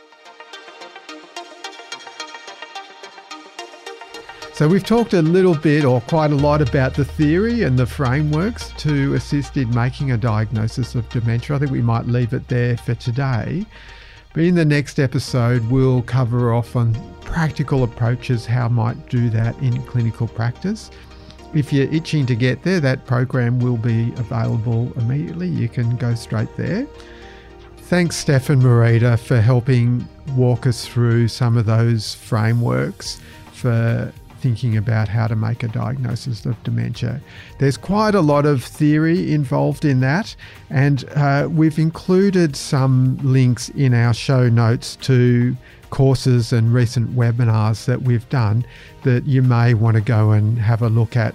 So, 4.53 4.67
we've 4.67 4.83
talked 4.83 5.13
a 5.13 5.21
little 5.21 5.55
bit 5.55 5.85
or 5.85 6.01
quite 6.01 6.31
a 6.31 6.35
lot 6.35 6.61
about 6.61 6.93
the 6.93 7.05
theory 7.05 7.63
and 7.63 7.79
the 7.79 7.85
frameworks 7.85 8.73
to 8.79 9.13
assist 9.13 9.55
in 9.55 9.73
making 9.73 10.11
a 10.11 10.17
diagnosis 10.17 10.95
of 10.95 11.07
dementia. 11.07 11.55
I 11.55 11.59
think 11.59 11.71
we 11.71 11.81
might 11.81 12.07
leave 12.07 12.33
it 12.33 12.45
there 12.49 12.75
for 12.75 12.93
today. 12.95 13.65
But 14.33 14.43
in 14.43 14.55
the 14.55 14.65
next 14.65 14.99
episode, 14.99 15.67
we'll 15.69 16.03
cover 16.03 16.53
off 16.53 16.75
on 16.75 16.95
practical 17.21 17.83
approaches 17.83 18.45
how 18.45 18.69
might 18.69 19.09
do 19.09 19.29
that 19.31 19.57
in 19.59 19.81
clinical 19.83 20.27
practice. 20.27 20.91
If 21.53 21.73
you're 21.73 21.91
itching 21.91 22.25
to 22.27 22.35
get 22.35 22.61
there, 22.63 22.79
that 22.79 23.05
program 23.07 23.59
will 23.59 23.77
be 23.77 24.13
available 24.17 24.93
immediately. 24.97 25.47
You 25.47 25.67
can 25.67 25.95
go 25.97 26.13
straight 26.13 26.55
there. 26.57 26.87
Thanks, 27.77 28.17
Stefan 28.17 28.61
Marita, 28.61 29.17
for 29.17 29.41
helping 29.41 30.07
walk 30.35 30.67
us 30.67 30.85
through 30.85 31.27
some 31.27 31.57
of 31.57 31.65
those 31.65 32.13
frameworks 32.13 33.19
for 33.51 34.13
thinking 34.39 34.77
about 34.77 35.07
how 35.07 35.27
to 35.27 35.35
make 35.35 35.63
a 35.63 35.67
diagnosis 35.67 36.45
of 36.45 36.61
dementia. 36.63 37.21
There's 37.59 37.77
quite 37.77 38.15
a 38.15 38.21
lot 38.21 38.45
of 38.45 38.63
theory 38.63 39.31
involved 39.33 39.85
in 39.85 39.99
that, 39.99 40.35
and 40.69 41.05
uh, 41.15 41.47
we've 41.51 41.79
included 41.79 42.55
some 42.55 43.17
links 43.21 43.69
in 43.69 43.93
our 43.93 44.13
show 44.13 44.49
notes 44.49 44.95
to 44.97 45.55
courses 45.89 46.53
and 46.53 46.73
recent 46.73 47.15
webinars 47.15 47.85
that 47.85 48.01
we've 48.01 48.27
done 48.29 48.65
that 49.03 49.25
you 49.25 49.41
may 49.41 49.73
want 49.73 49.95
to 49.95 50.01
go 50.01 50.31
and 50.31 50.57
have 50.59 50.81
a 50.81 50.89
look 50.89 51.15
at. 51.15 51.33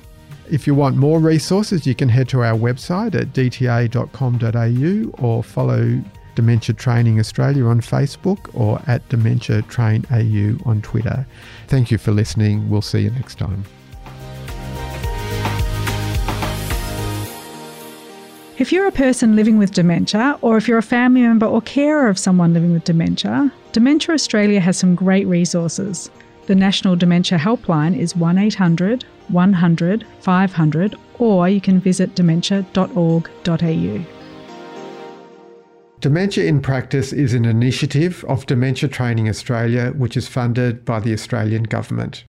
If 0.50 0.66
you 0.66 0.74
want 0.74 0.96
more 0.96 1.20
resources, 1.20 1.86
you 1.86 1.94
can 1.94 2.08
head 2.08 2.28
to 2.30 2.42
our 2.42 2.56
website 2.56 3.14
at 3.14 3.28
dta.com.au 3.32 5.24
or 5.24 5.42
follow 5.42 6.02
Dementia 6.34 6.74
Training 6.74 7.18
Australia 7.18 7.66
on 7.66 7.80
Facebook 7.80 8.50
or 8.54 8.80
at 8.86 9.06
Dementia 9.08 9.62
Train 9.62 10.04
AU 10.10 10.58
on 10.68 10.82
Twitter. 10.82 11.26
Thank 11.68 11.90
you 11.90 11.98
for 11.98 12.12
listening. 12.12 12.68
We'll 12.68 12.82
see 12.82 13.00
you 13.00 13.10
next 13.10 13.38
time. 13.38 13.64
If 18.56 18.70
you're 18.70 18.86
a 18.86 18.92
person 18.92 19.34
living 19.34 19.58
with 19.58 19.72
dementia, 19.72 20.38
or 20.40 20.56
if 20.56 20.68
you're 20.68 20.78
a 20.78 20.82
family 20.82 21.22
member 21.22 21.44
or 21.44 21.60
carer 21.60 22.08
of 22.08 22.18
someone 22.18 22.54
living 22.54 22.72
with 22.72 22.84
dementia, 22.84 23.52
Dementia 23.72 24.14
Australia 24.14 24.60
has 24.60 24.78
some 24.78 24.94
great 24.94 25.26
resources. 25.26 26.08
The 26.46 26.54
National 26.54 26.94
Dementia 26.94 27.36
Helpline 27.36 27.98
is 27.98 28.14
1800 28.14 29.04
100 29.28 30.06
500, 30.20 30.96
or 31.18 31.48
you 31.48 31.60
can 31.60 31.80
visit 31.80 32.14
dementia.org.au. 32.14 34.13
Dementia 36.04 36.44
in 36.44 36.60
Practice 36.60 37.14
is 37.14 37.32
an 37.32 37.46
initiative 37.46 38.26
of 38.28 38.44
Dementia 38.44 38.90
Training 38.90 39.26
Australia, 39.26 39.90
which 39.96 40.18
is 40.18 40.28
funded 40.28 40.84
by 40.84 41.00
the 41.00 41.14
Australian 41.14 41.62
Government. 41.62 42.26